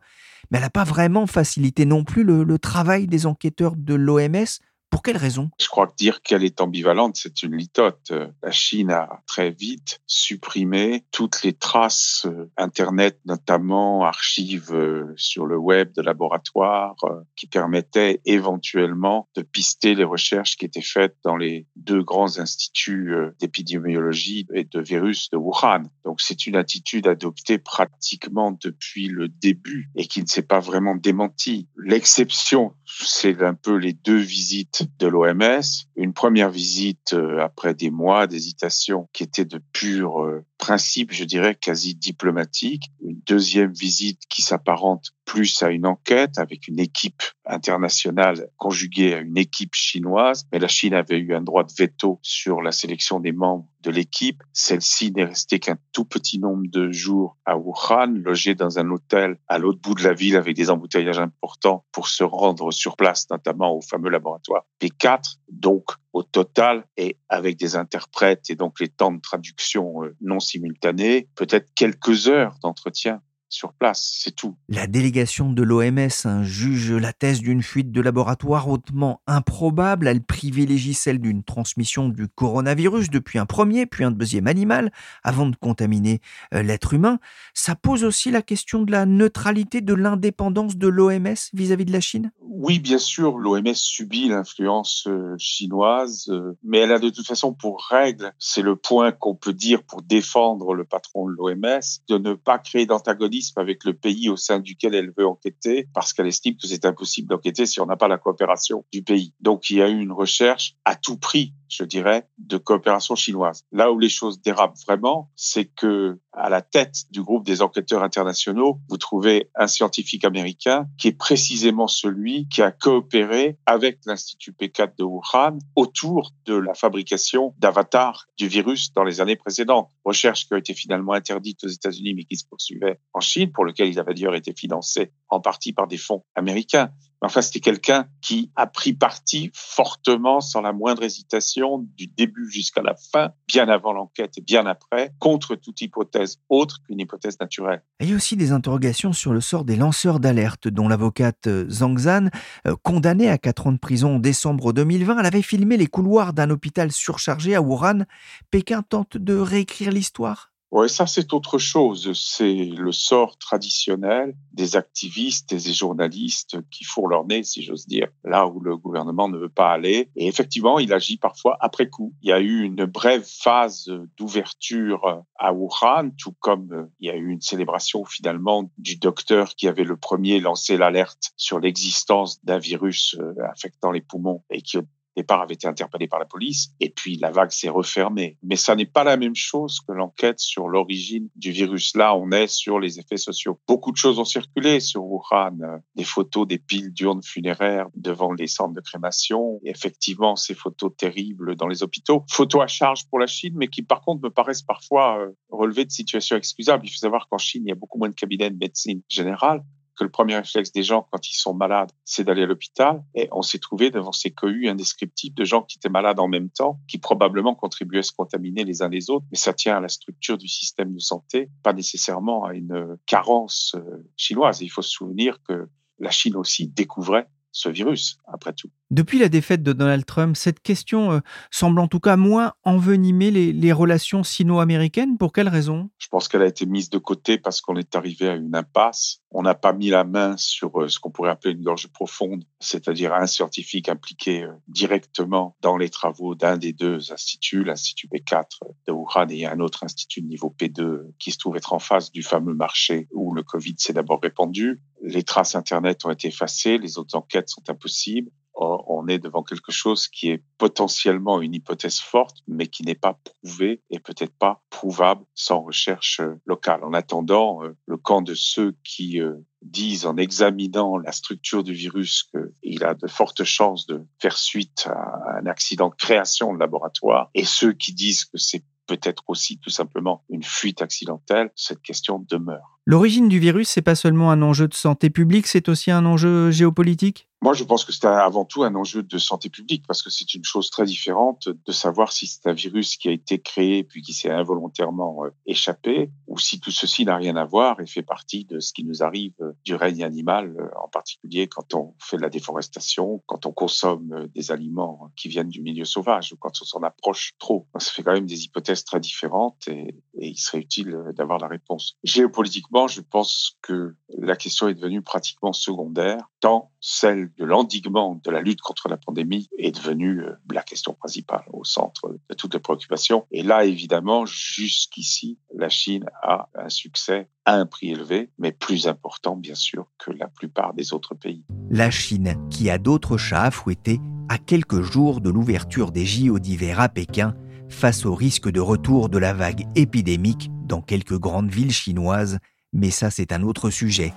mais 0.52 0.58
elle 0.58 0.64
n'a 0.64 0.70
pas 0.70 0.84
vraiment 0.84 1.28
facilité 1.28 1.86
non 1.86 2.04
plus 2.04 2.24
le, 2.24 2.44
le 2.44 2.60
travail 2.60 3.08
des 3.08 3.26
enquêteurs 3.26 3.76
de 3.76 3.94
l'OMS 3.94 4.60
pour 4.90 5.04
quelle 5.04 5.18
raison? 5.18 5.50
Je 5.60 5.68
crois 5.68 5.88
que 5.88 5.96
dire 5.96 6.22
qu'elle 6.22 6.44
est 6.44 6.62
ambivalente, 6.62 7.16
c'est 7.16 7.44
une 7.44 7.56
litote. 7.56 8.12
La 8.44 8.52
Chine 8.52 8.92
a 8.92 9.22
très 9.28 9.52
vite 9.52 10.00
supprimé 10.08 11.06
toutes 11.12 11.44
les 11.44 11.54
traces 11.54 12.26
euh, 12.26 12.50
Internet, 12.58 13.20
notamment 13.26 14.04
archives 14.04 14.74
euh, 14.74 15.14
sur 15.16 15.46
le 15.46 15.58
web 15.58 15.94
de 15.94 16.02
laboratoires, 16.02 16.96
euh, 17.04 17.22
qui 17.36 17.48
permettaient 17.48 18.22
éventuellement 18.26 19.28
de 19.36 19.42
pister 19.42 19.96
les 19.96 20.04
recherches 20.04 20.58
qui 20.58 20.66
étaient 20.66 20.82
faites 20.82 21.16
dans 21.24 21.38
les 21.38 21.68
deux 21.76 22.04
grands 22.04 22.40
instituts 22.40 23.14
d'épidémiologie 23.40 24.48
et 24.54 24.64
de 24.64 24.80
virus 24.80 25.30
de 25.30 25.38
Wuhan. 25.38 25.84
Donc 26.04 26.22
c'est 26.22 26.48
une 26.48 26.56
attitude 26.56 27.08
adoptée 27.08 27.58
pratiquement 27.58 28.52
depuis 28.52 29.08
le 29.08 29.28
début 29.28 29.90
et 29.96 30.08
qui 30.08 30.22
ne 30.22 30.28
s'est 30.28 30.42
pas 30.42 30.60
vraiment 30.60 30.96
démentie. 30.96 31.68
L'exception, 31.78 32.74
c'est 32.86 33.42
un 33.44 33.54
peu 33.54 33.76
les 33.76 33.94
deux 33.94 34.18
visites 34.18 34.79
de 35.00 35.08
l'OMS, 35.08 35.62
une 35.96 36.14
première 36.14 36.50
visite 36.50 37.14
euh, 37.14 37.40
après 37.40 37.74
des 37.74 37.90
mois 37.90 38.28
d'hésitation 38.28 39.10
qui 39.14 39.24
était 39.24 39.46
de 39.46 39.62
pur 39.74 40.24
euh, 40.24 40.46
principe, 40.60 41.14
je 41.14 41.24
dirais, 41.24 41.56
quasi 41.56 41.96
diplomatique, 41.96 42.92
une 43.02 43.20
deuxième 43.26 43.72
visite 43.72 44.22
qui 44.30 44.44
s'apparente 44.44 45.14
plus 45.26 45.64
à 45.64 45.70
une 45.70 45.86
enquête 45.86 46.38
avec 46.38 46.68
une 46.68 46.80
équipe 46.80 47.24
internationale 47.46 48.50
conjuguée 48.58 49.14
à 49.14 49.20
une 49.20 49.38
équipe 49.38 49.74
chinoise. 49.74 50.46
Mais 50.52 50.60
la 50.60 50.68
Chine 50.68 50.94
avait 50.94 51.18
eu 51.18 51.34
un 51.34 51.42
droit 51.42 51.64
de 51.64 51.72
veto 51.72 52.20
sur 52.22 52.62
la 52.62 52.72
sélection 52.72 53.20
des 53.20 53.32
membres 53.32 53.68
de 53.82 53.92
l'équipe. 53.92 54.44
Celle-ci 54.54 55.12
n'est 55.12 55.26
restée 55.26 55.60
qu'un 55.60 55.78
tout 55.94 56.06
petit 56.06 56.40
nombre 56.40 56.66
de 56.68 56.92
jours 56.92 57.38
à 57.46 57.58
Wuhan, 57.58 58.14
logée 58.16 58.56
dans 58.56 58.80
un 58.80 58.90
hôtel 58.90 59.38
à 59.48 59.58
l'autre 59.58 59.80
bout 59.82 59.96
de 59.96 60.04
la 60.04 60.14
ville 60.14 60.36
avec 60.36 60.56
des 60.56 60.70
embouteillages 60.70 61.20
importants 61.20 61.86
pour 61.92 62.08
se 62.08 62.24
rendre 62.24 62.72
sur 62.72 62.98
place, 62.98 63.28
notamment 63.30 63.76
au 63.76 63.82
fameux 63.82 64.10
laboratoire 64.10 64.66
P4. 64.82 65.38
Donc, 65.50 65.86
au 66.14 66.24
total, 66.24 66.86
et 66.98 67.18
avec 67.30 67.58
des 67.58 67.76
interprètes 67.76 68.50
et 68.50 68.56
donc 68.56 68.80
les 68.80 68.88
temps 68.88 69.12
de 69.12 69.22
traduction 69.22 70.04
euh, 70.04 70.16
non 70.22 70.40
simultanés, 70.40 71.28
peut-être 71.36 71.74
quelques 71.76 72.28
heures 72.28 72.56
d'entretien 72.62 73.22
sur 73.50 73.74
place, 73.74 74.20
c'est 74.24 74.36
tout. 74.36 74.56
La 74.68 74.88
délégation 74.88 75.52
de 75.52 75.64
l'OMS 75.64 76.44
juge 76.44 76.92
la 76.92 77.14
thèse 77.14 77.42
d'une 77.42 77.64
fuite 77.64 77.92
de 77.92 78.02
laboratoire 78.02 78.70
hautement 78.70 79.22
improbable. 79.28 80.08
Elle 80.08 80.24
privilégie 80.24 80.94
celle 80.94 81.20
d'une 81.20 81.44
transmission 81.44 82.10
du 82.10 82.28
coronavirus 82.28 83.10
depuis 83.10 83.40
un 83.40 83.46
premier 83.46 83.86
puis 83.86 84.04
un 84.04 84.12
deuxième 84.12 84.48
animal 84.48 84.92
avant 85.24 85.48
de 85.48 85.56
contaminer 85.56 86.22
euh, 86.54 86.62
l'être 86.62 86.94
humain. 86.94 87.20
Ça 87.54 87.76
pose 87.76 88.04
aussi 88.04 88.32
la 88.32 88.42
question 88.42 88.84
de 88.84 88.92
la 88.92 89.06
neutralité, 89.06 89.82
de 89.82 89.94
l'indépendance 89.94 90.78
de 90.78 90.88
l'OMS 90.88 91.36
vis-à-vis 91.54 91.86
de 91.86 91.92
la 91.92 92.02
Chine? 92.02 92.32
Oui, 92.42 92.80
bien 92.80 92.98
sûr, 92.98 93.38
l'OMS 93.38 93.74
subit 93.74 94.28
l'influence 94.28 95.06
euh, 95.08 95.36
chinoise, 95.38 96.28
euh, 96.30 96.58
mais 96.64 96.80
elle 96.80 96.92
a 96.92 97.00
de 97.00 97.10
toute 97.10 97.26
façon 97.26 97.54
pour 97.54 97.84
règle, 97.90 98.34
c'est 98.38 98.62
le 98.62 98.76
point 98.76 99.12
qu'on 99.12 99.36
peut 99.36 99.54
dire 99.54 99.84
pour 99.84 100.02
défendre 100.02 100.74
le 100.74 100.84
patron 100.84 101.28
de 101.28 101.34
l'OMS, 101.34 101.80
de 102.10 102.18
ne 102.18 102.34
pas 102.34 102.60
créer 102.60 102.86
d'antagonisme 102.86 103.39
avec 103.56 103.84
le 103.84 103.94
pays 103.94 104.30
au 104.30 104.38
sein 104.38 104.60
duquel 104.60 104.96
elle 104.96 105.12
veut 105.18 105.28
enquêter, 105.28 105.88
parce 105.94 106.14
qu'elle 106.14 106.28
estime 106.28 106.56
que 106.56 106.68
c'est 106.68 106.86
impossible 106.86 107.28
d'enquêter 107.28 107.66
si 107.66 107.80
on 107.80 107.86
n'a 107.86 107.98
pas 107.98 108.08
la 108.08 108.18
coopération 108.18 108.86
du 108.92 109.04
pays. 109.04 109.34
Donc 109.40 109.70
il 109.70 109.78
y 109.78 109.82
a 109.82 109.90
eu 109.90 110.00
une 110.00 110.12
recherche 110.12 110.76
à 110.86 110.96
tout 110.96 111.18
prix 111.18 111.54
je 111.70 111.84
dirais, 111.84 112.28
de 112.38 112.58
coopération 112.58 113.16
chinoise. 113.16 113.64
Là 113.72 113.92
où 113.92 114.00
les 114.00 114.10
choses 114.10 114.42
dérapent 114.42 114.78
vraiment, 114.88 115.30
c'est 115.36 115.66
que 115.66 116.20
à 116.34 116.50
la 116.50 116.62
tête 116.62 117.06
du 117.12 117.22
groupe 117.22 117.46
des 117.46 117.62
enquêteurs 117.62 118.04
internationaux, 118.04 118.80
vous 118.90 118.98
trouvez 118.98 119.50
un 119.56 119.68
scientifique 119.68 120.26
américain 120.26 120.88
qui 120.98 121.10
est 121.10 121.18
précisément 121.18 121.88
celui 121.88 122.48
qui 122.50 122.62
a 122.62 122.72
coopéré 122.72 123.58
avec 123.66 124.00
l'Institut 124.06 124.52
P4 124.52 124.98
de 124.98 125.04
Wuhan 125.04 125.60
autour 125.76 126.34
de 126.46 126.56
la 126.56 126.74
fabrication 126.74 127.54
d'avatars 127.58 128.28
du 128.38 128.48
virus 128.48 128.94
dans 128.94 129.04
les 129.04 129.22
années 129.22 129.36
précédentes. 129.36 129.90
Recherche 130.06 130.48
qui 130.48 130.54
a 130.54 130.58
été 130.58 130.74
finalement 130.74 131.14
interdite 131.14 131.64
aux 131.64 131.68
États-Unis 131.68 132.14
mais 132.14 132.24
qui 132.24 132.38
se 132.38 132.46
poursuivait 132.46 133.00
en 133.14 133.20
Chine, 133.20 133.29
pour 133.48 133.66
lequel 133.66 133.90
il 133.90 134.00
avait 134.00 134.14
d'ailleurs 134.14 134.36
été 134.36 134.54
financé 134.54 135.12
en 135.30 135.40
partie 135.40 135.74
par 135.74 135.88
des 135.88 135.98
fonds 135.98 136.24
américains. 136.36 136.92
Enfin, 137.22 137.42
c'était 137.42 137.60
quelqu'un 137.60 138.08
qui 138.22 138.50
a 138.56 138.66
pris 138.66 138.94
parti 138.94 139.52
fortement, 139.54 140.40
sans 140.40 140.62
la 140.62 140.72
moindre 140.72 141.04
hésitation, 141.04 141.86
du 141.98 142.08
début 142.08 142.50
jusqu'à 142.50 142.82
la 142.82 142.96
fin, 143.12 143.32
bien 143.48 143.68
avant 143.68 143.92
l'enquête 143.92 144.38
et 144.38 144.42
bien 144.42 144.66
après, 144.66 145.12
contre 145.20 145.56
toute 145.56 145.82
hypothèse 145.82 146.40
autre 146.48 146.82
qu'une 146.86 147.00
hypothèse 147.00 147.38
naturelle. 147.42 147.84
Il 148.00 148.10
y 148.10 148.14
a 148.14 148.16
aussi 148.16 148.38
des 148.38 148.54
interrogations 148.54 149.12
sur 149.12 149.34
le 149.34 149.42
sort 149.42 149.66
des 149.66 149.76
lanceurs 149.76 150.22
d'alerte, 150.22 150.70
dont 150.70 150.88
l'avocate 150.88 151.48
euh, 151.48 151.70
Zhang 151.70 151.98
Zhan, 151.98 152.30
euh, 152.68 152.76
condamnée 152.84 153.30
à 153.30 153.38
4 153.38 153.68
ans 153.68 153.72
de 153.74 153.78
prison 153.78 154.16
en 154.16 154.20
décembre 154.20 154.72
2020, 154.72 155.20
elle 155.20 155.26
avait 155.26 155.42
filmé 155.42 155.76
les 155.76 155.88
couloirs 155.88 156.32
d'un 156.32 156.50
hôpital 156.50 156.92
surchargé 156.92 157.54
à 157.54 157.62
Wuhan. 157.62 158.06
Pékin 158.50 158.82
tente 158.82 159.18
de 159.18 159.36
réécrire 159.36 159.92
l'histoire? 159.92 160.49
Oui, 160.72 160.88
ça 160.88 161.08
c'est 161.08 161.34
autre 161.34 161.58
chose. 161.58 162.12
C'est 162.14 162.54
le 162.54 162.92
sort 162.92 163.38
traditionnel 163.38 164.36
des 164.54 164.76
activistes 164.76 165.52
et 165.52 165.58
des 165.58 165.74
journalistes 165.74 166.58
qui 166.70 166.84
fourrent 166.84 167.08
leur 167.08 167.26
nez, 167.26 167.44
si 167.44 167.64
j'ose 167.64 167.88
dire, 167.88 168.08
là 168.24 168.46
où 168.46 168.60
le 168.60 168.78
gouvernement 168.78 169.30
ne 169.30 169.38
veut 169.38 169.50
pas 169.50 169.72
aller. 169.72 170.10
Et 170.16 170.28
effectivement, 170.28 170.78
il 170.78 170.94
agit 170.94 171.18
parfois 171.18 171.58
après 171.60 171.90
coup. 171.90 172.14
Il 172.22 172.30
y 172.30 172.34
a 172.34 172.40
eu 172.40 172.62
une 172.62 172.86
brève 172.86 173.26
phase 173.26 173.92
d'ouverture 174.18 175.24
à 175.36 175.54
Wuhan, 175.54 176.12
tout 176.18 176.36
comme 176.40 176.90
il 177.00 177.08
y 177.08 177.12
a 177.12 177.16
eu 177.16 177.30
une 177.30 177.42
célébration 177.42 178.06
finalement 178.06 178.70
du 178.78 178.98
docteur 178.98 179.56
qui 179.56 179.68
avait 179.68 179.84
le 179.84 179.98
premier 179.98 180.40
lancé 180.40 180.78
l'alerte 180.78 181.32
sur 181.36 181.60
l'existence 181.60 182.44
d'un 182.44 182.60
virus 182.60 183.16
euh, 183.20 183.34
affectant 183.52 183.92
les 183.92 184.02
poumons 184.02 184.44
et 184.50 184.62
qui 184.62 184.78
départ 185.20 185.42
avait 185.42 185.56
été 185.56 185.68
interpellé 185.68 186.08
par 186.08 186.20
la 186.20 186.26
police 186.26 186.72
et 186.80 186.90
puis 186.90 187.18
la 187.18 187.32
vague 187.32 187.52
s'est 187.52 187.70
refermée. 187.70 188.38
Mais 188.44 188.56
ça 188.56 188.76
n'est 188.76 188.86
pas 188.86 189.04
la 189.04 189.18
même 189.18 189.36
chose 189.36 189.80
que 189.86 189.92
l'enquête 189.92 190.40
sur 190.40 190.68
l'origine 190.68 191.30
du 191.36 191.52
virus. 191.52 191.96
Là, 191.96 192.16
on 192.16 192.32
est 192.32 192.48
sur 192.48 192.80
les 192.80 193.00
effets 193.00 193.18
sociaux. 193.18 193.60
Beaucoup 193.68 193.92
de 193.92 193.98
choses 193.98 194.20
ont 194.20 194.26
circulé 194.26 194.80
sur 194.80 195.04
Wuhan, 195.04 195.82
des 195.96 196.04
photos 196.04 196.48
des 196.48 196.58
piles 196.58 196.94
d'urnes 196.94 197.24
funéraires 197.24 197.88
devant 197.96 198.32
les 198.32 198.48
centres 198.48 198.74
de 198.74 198.82
crémation 198.82 199.60
et 199.64 199.72
effectivement 199.72 200.36
ces 200.36 200.56
photos 200.56 200.92
terribles 200.96 201.56
dans 201.56 201.68
les 201.68 201.84
hôpitaux. 201.84 202.24
Photos 202.30 202.64
à 202.64 202.68
charge 202.68 203.08
pour 203.10 203.20
la 203.20 203.28
Chine, 203.28 203.54
mais 203.56 203.68
qui 203.68 203.82
par 203.82 204.02
contre 204.02 204.24
me 204.24 204.30
paraissent 204.30 204.62
parfois 204.62 205.20
euh, 205.20 205.32
relever 205.50 205.86
de 205.86 205.92
situations 205.92 206.38
excusables. 206.38 206.86
Il 206.86 206.90
faut 206.90 206.98
savoir 206.98 207.28
qu'en 207.28 207.38
Chine, 207.38 207.64
il 207.66 207.70
y 207.70 207.72
a 207.72 207.76
beaucoup 207.76 207.98
moins 207.98 208.10
de 208.10 208.16
cabinets 208.16 208.50
de 208.50 208.58
médecine 208.58 209.02
générale 209.10 209.64
que 210.00 210.06
le 210.06 210.10
premier 210.10 210.38
réflexe 210.38 210.72
des 210.72 210.84
gens 210.84 211.06
quand 211.12 211.30
ils 211.30 211.36
sont 211.36 211.54
malades, 211.54 211.92
c'est 212.06 212.24
d'aller 212.24 212.44
à 212.44 212.46
l'hôpital. 212.46 213.04
Et 213.16 213.28
on 213.34 213.42
s'est 213.42 213.60
trouvé 213.60 213.92
devant 213.92 214.14
ces 214.14 214.32
cohues 214.32 214.70
indescriptibles 214.70 215.36
de 215.36 215.44
gens 215.44 215.62
qui 215.62 215.78
étaient 215.78 215.90
malades 215.90 216.20
en 216.20 216.30
même 216.30 216.50
temps, 216.50 216.80
qui 216.88 216.98
probablement 216.98 217.54
contribuaient 217.54 218.00
à 218.00 218.04
se 218.04 218.14
contaminer 218.14 218.64
les 218.64 218.82
uns 218.82 218.88
les 218.88 219.10
autres. 219.10 219.26
Mais 219.32 219.38
ça 219.38 219.54
tient 219.54 219.78
à 219.78 219.82
la 219.82 219.90
structure 219.90 220.38
du 220.38 220.48
système 220.48 220.94
de 220.94 221.00
santé, 221.00 221.50
pas 221.64 221.74
nécessairement 221.74 222.46
à 222.46 222.54
une 222.54 222.98
carence 223.06 223.76
euh, 223.76 224.08
chinoise. 224.16 224.62
il 224.62 224.70
faut 224.70 224.82
se 224.82 224.92
souvenir 224.92 225.44
que 225.44 225.68
la 226.00 226.12
Chine 226.12 226.38
aussi 226.38 226.68
découvrait 226.68 227.28
ce 227.52 227.68
virus, 227.68 228.18
après 228.26 228.54
tout. 228.54 228.70
Depuis 228.92 229.20
la 229.20 229.30
défaite 229.30 229.62
de 229.62 229.72
Donald 229.72 230.04
Trump, 230.04 230.36
cette 230.36 230.62
question 230.62 231.12
euh, 231.12 231.20
semble 231.52 231.80
en 231.80 231.88
tout 231.88 232.00
cas 232.00 232.16
moins 232.16 232.54
envenimer 232.64 233.30
les, 233.30 233.72
relations 233.72 234.24
sino-américaines. 234.24 235.20
Pour 235.20 235.32
quelle 235.32 235.48
raison? 235.48 235.92
Je 236.00 236.08
pense 236.08 236.28
qu'elle 236.28 236.42
a 236.42 236.48
été 236.48 236.66
mise 236.66 236.90
de 236.90 236.98
côté 236.98 237.38
parce 237.38 237.62
qu'on 237.62 237.76
est 237.76 237.96
arrivé 237.96 238.28
à 238.28 238.34
une 238.34 238.56
impasse. 238.56 239.22
On 239.30 239.44
n'a 239.44 239.54
pas 239.54 239.74
mis 239.74 239.90
la 239.92 240.06
main 240.06 240.38
sur 240.38 240.82
euh, 240.82 240.88
ce 240.88 241.00
qu'on 241.00 241.12
pourrait 241.12 241.30
appeler 241.30 241.54
une 241.54 241.62
gorge 241.62 241.88
profonde, 241.90 242.44
c'est-à-dire 242.60 243.14
un 243.14 243.28
scientifique 243.28 243.90
impliqué 243.90 244.42
euh, 244.42 244.54
directement 244.68 245.56
dans 245.62 245.78
les 245.78 245.90
travaux 245.90 246.34
d'un 246.34 246.58
des 246.58 246.74
deux 246.74 247.12
instituts, 247.12 247.64
l'Institut 247.64 248.08
P4 248.08 248.46
de 248.88 248.92
Wuhan 248.92 249.28
et 249.30 249.46
un 249.46 249.60
autre 249.60 249.84
institut 249.84 250.22
de 250.22 250.28
niveau 250.28 250.54
P2 250.58 251.12
qui 251.20 251.32
se 251.32 251.38
trouve 251.38 251.58
être 251.58 251.74
en 251.74 251.80
face 251.80 252.12
du 252.12 252.24
fameux 252.24 252.56
marché 252.56 253.08
où 253.12 253.36
le 253.36 253.44
Covid 253.44 253.76
s'est 253.78 253.94
d'abord 253.94 254.20
répandu. 254.20 254.82
Les 255.04 255.22
traces 255.22 255.54
Internet 255.54 256.06
ont 256.06 256.12
été 256.12 256.30
effacées, 256.30 256.80
les 256.80 256.98
autres 256.98 257.16
enquêtes 257.16 257.50
sont 257.50 257.70
impossibles 257.70 258.32
on 258.60 259.08
est 259.08 259.20
devant 259.20 259.44
quelque 259.44 259.72
chose 259.72 260.08
qui 260.08 260.30
est 260.30 260.44
potentiellement 260.58 261.42
une 261.42 261.54
hypothèse 261.54 262.00
forte, 262.00 262.38
mais 262.48 262.68
qui 262.68 262.84
n'est 262.84 262.96
pas 262.96 263.18
prouvée 263.24 263.82
et 263.90 264.00
peut-être 264.00 264.34
pas 264.38 264.62
prouvable 264.70 265.24
sans 265.34 265.62
recherche 265.62 266.20
euh, 266.20 266.36
locale. 266.46 266.84
En 266.84 266.94
attendant, 266.94 267.64
euh, 267.64 267.76
le 267.86 267.98
camp 267.98 268.22
de 268.22 268.34
ceux 268.34 268.76
qui 268.84 269.22
euh, 269.22 269.36
disent 269.62 270.06
en 270.06 270.18
examinant 270.18 270.98
la 270.98 271.12
structure 271.12 271.64
du 271.64 271.74
virus 271.74 272.30
qu'il 272.64 272.84
a 272.84 272.94
de 272.94 273.08
fortes 273.08 273.44
chances 273.44 273.88
de 273.88 274.06
faire 274.20 274.38
suite 274.38 274.88
à 274.88 275.40
un 275.40 275.46
accident 275.46 275.90
de 275.90 275.96
création 275.96 276.54
de 276.54 276.60
laboratoire, 276.60 277.30
et 277.34 277.46
ceux 277.46 277.74
qui 277.74 277.94
disent 277.94 278.26
que 278.26 278.38
c'est 278.38 278.64
peut-être 278.88 279.24
aussi 279.28 279.60
tout 279.60 279.70
simplement 279.70 280.24
une 280.30 280.44
fuite 280.44 280.82
accidentelle, 280.82 281.52
cette 281.56 281.82
question 281.82 282.26
demeure. 282.28 282.79
L'origine 282.92 283.30
du 283.30 283.38
virus, 283.38 283.70
c'est 283.70 283.84
pas 283.84 283.94
seulement 283.94 284.32
un 284.32 284.42
enjeu 284.42 284.68
de 284.68 284.74
santé 284.74 285.12
publique, 285.12 285.46
c'est 285.46 285.70
aussi 285.70 285.92
un 285.92 286.08
enjeu 286.08 286.50
géopolitique? 286.50 287.30
Moi, 287.42 287.54
je 287.54 287.64
pense 287.64 287.86
que 287.86 287.94
c'est 287.94 288.06
avant 288.06 288.44
tout 288.44 288.64
un 288.64 288.76
enjeu 288.76 289.02
de 289.02 289.18
santé 289.18 289.50
publique 289.50 289.86
parce 289.88 290.04
que 290.04 290.10
c'est 290.10 290.34
une 290.34 290.44
chose 290.44 290.70
très 290.70 290.84
différente 290.84 291.48
de 291.48 291.72
savoir 291.72 292.12
si 292.12 292.28
c'est 292.28 292.46
un 292.48 292.54
virus 292.54 292.98
qui 292.98 293.08
a 293.08 293.14
été 293.14 293.40
créé 293.40 293.86
puis 293.86 294.02
qui 294.02 294.12
s'est 294.12 294.30
involontairement 294.30 295.24
euh, 295.24 295.30
échappé 295.46 296.12
ou 296.28 296.38
si 296.38 296.60
tout 296.60 296.72
ceci 296.72 297.06
n'a 297.06 297.16
rien 297.16 297.38
à 297.38 297.46
voir 297.46 297.80
et 297.80 297.88
fait 297.88 298.02
partie 298.02 298.44
de 298.44 298.60
ce 298.60 298.74
qui 298.74 298.84
nous 298.84 299.04
arrive 299.04 299.32
euh, 299.40 299.54
du 299.64 299.74
règne 299.74 300.04
animal, 300.04 300.54
euh, 300.60 300.68
en 300.84 300.90
particulier 300.90 301.48
quand 301.48 301.74
on 301.76 301.94
fait 301.98 302.18
de 302.18 302.22
la 302.22 302.30
déforestation, 302.30 303.24
quand 303.26 303.46
on 303.46 303.54
consomme 303.54 304.28
des 304.36 304.52
aliments 304.52 305.10
qui 305.16 305.30
viennent 305.30 305.48
du 305.48 305.62
milieu 305.62 305.86
sauvage 305.86 306.34
ou 306.34 306.36
quand 306.36 306.52
on 306.62 306.66
s'en 306.66 306.84
approche 306.84 307.36
trop. 307.40 307.68
Ça 307.78 307.92
fait 307.92 308.04
quand 308.04 308.14
même 308.14 308.28
des 308.28 308.44
hypothèses 308.44 308.84
très 308.84 309.00
différentes 309.00 309.66
et, 309.70 309.96
et 310.20 310.28
il 310.28 310.38
serait 310.38 310.60
utile 310.60 310.98
d'avoir 311.16 311.40
la 311.40 311.48
réponse. 311.48 311.96
Géopolitiquement, 312.04 312.79
je 312.88 313.02
pense 313.02 313.58
que 313.62 313.96
la 314.18 314.36
question 314.36 314.68
est 314.68 314.74
devenue 314.74 315.02
pratiquement 315.02 315.54
secondaire, 315.54 316.30
tant 316.40 316.72
celle 316.80 317.32
de 317.38 317.46
l'endiguement 317.46 318.20
de 318.24 318.32
la 318.32 318.42
lutte 318.42 318.62
contre 318.62 318.88
la 318.90 318.98
pandémie 318.98 319.50
est 319.58 319.72
devenue 319.72 320.22
euh, 320.22 320.34
la 320.52 320.64
question 320.64 320.94
principale 320.94 321.44
au 321.52 321.64
centre 321.64 322.10
de 322.30 322.34
toutes 322.36 322.54
les 322.54 322.60
préoccupations. 322.60 323.26
Et 323.32 323.44
là, 323.44 323.66
évidemment, 323.66 324.26
jusqu'ici, 324.26 325.38
la 325.54 325.70
Chine 325.70 326.06
a 326.22 326.50
un 326.56 326.70
succès 326.70 327.30
à 327.46 327.56
un 327.56 327.66
prix 327.66 327.92
élevé, 327.92 328.30
mais 328.38 328.52
plus 328.52 328.88
important, 328.88 329.36
bien 329.36 329.56
sûr, 329.56 329.88
que 329.98 330.12
la 330.12 330.28
plupart 330.28 330.74
des 330.74 330.94
autres 330.94 331.16
pays. 331.16 331.44
La 331.70 331.92
Chine, 331.92 332.36
qui 332.50 332.70
a 332.70 332.78
d'autres 332.78 333.18
chats 333.18 333.44
à 333.44 333.52
fouetter, 333.52 334.00
à 334.30 334.38
quelques 334.38 334.82
jours 334.82 335.22
de 335.22 335.30
l'ouverture 335.30 335.92
des 335.92 336.06
JO 336.06 336.40
d'hiver 336.40 336.80
à 336.80 336.90
Pékin, 336.90 337.36
face 337.70 338.06
au 338.06 338.16
risque 338.16 338.50
de 338.50 338.60
retour 338.60 339.10
de 339.10 339.18
la 339.18 339.34
vague 339.34 339.66
épidémique 339.76 340.50
dans 340.66 340.82
quelques 340.82 341.18
grandes 341.18 341.52
villes 341.52 341.72
chinoises, 341.72 342.40
mais 342.74 342.92
ça 342.92 343.10
c'est 343.10 343.32
un 343.32 343.44
autre 343.44 343.70
sujet. 343.70 344.14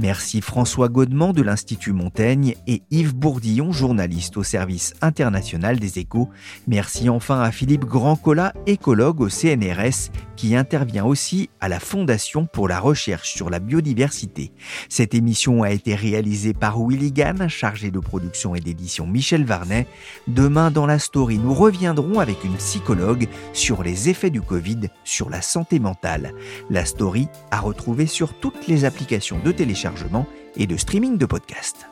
Merci 0.00 0.40
François 0.40 0.88
Godement 0.88 1.32
de 1.32 1.42
l'Institut 1.42 1.92
Montaigne 1.92 2.54
et 2.68 2.82
Yves 2.92 3.16
Bourdillon, 3.16 3.72
journaliste 3.72 4.36
au 4.36 4.44
service 4.44 4.94
international 5.02 5.80
des 5.80 5.98
échos. 5.98 6.28
Merci 6.68 7.08
enfin 7.08 7.40
à 7.40 7.50
Philippe 7.50 7.84
Grandcola, 7.84 8.54
écologue 8.66 9.20
au 9.20 9.28
CNRS, 9.28 10.12
qui 10.36 10.54
intervient 10.54 11.04
aussi 11.04 11.50
à 11.58 11.68
la 11.68 11.80
Fondation 11.80 12.46
pour 12.46 12.68
la 12.68 12.78
recherche 12.78 13.34
sur 13.34 13.50
la 13.50 13.58
biodiversité. 13.58 14.52
Cette 14.88 15.14
émission 15.14 15.64
a 15.64 15.72
été 15.72 15.96
réalisée 15.96 16.54
par 16.54 16.80
Willy 16.80 17.10
Gann, 17.10 17.48
chargé 17.48 17.90
de 17.90 17.98
production 17.98 18.54
et 18.54 18.60
d'édition 18.60 19.04
Michel 19.04 19.44
Varnet. 19.44 19.88
Demain, 20.28 20.70
dans 20.70 20.86
la 20.86 21.00
story, 21.00 21.38
nous 21.38 21.54
reviendrons 21.54 22.20
avec 22.20 22.44
une 22.44 22.54
psychologue 22.54 23.26
sur 23.52 23.82
les 23.82 24.08
effets 24.08 24.30
du 24.30 24.42
Covid 24.42 24.90
sur 25.02 25.28
la 25.28 25.42
santé 25.42 25.80
mentale. 25.80 26.34
La 26.70 26.84
story 26.84 27.26
à 27.50 27.58
retrouver 27.58 28.06
sur 28.06 28.38
toutes 28.38 28.68
les 28.68 28.84
applications 28.84 29.40
de 29.44 29.50
téléchargement 29.88 30.26
et 30.56 30.66
de 30.66 30.76
streaming 30.76 31.18
de 31.18 31.26
podcasts. 31.26 31.86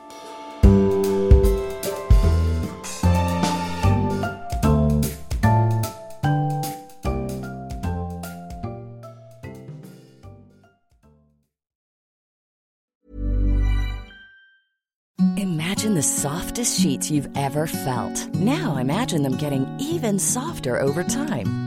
Imagine 15.37 15.93
the 15.93 16.01
softest 16.01 16.79
sheets 16.79 17.11
you've 17.11 17.29
ever 17.35 17.67
felt. 17.67 18.33
Now 18.35 18.77
imagine 18.77 19.21
them 19.23 19.37
getting 19.37 19.65
even 19.79 20.19
softer 20.19 20.79
over 20.81 21.03
time. 21.03 21.66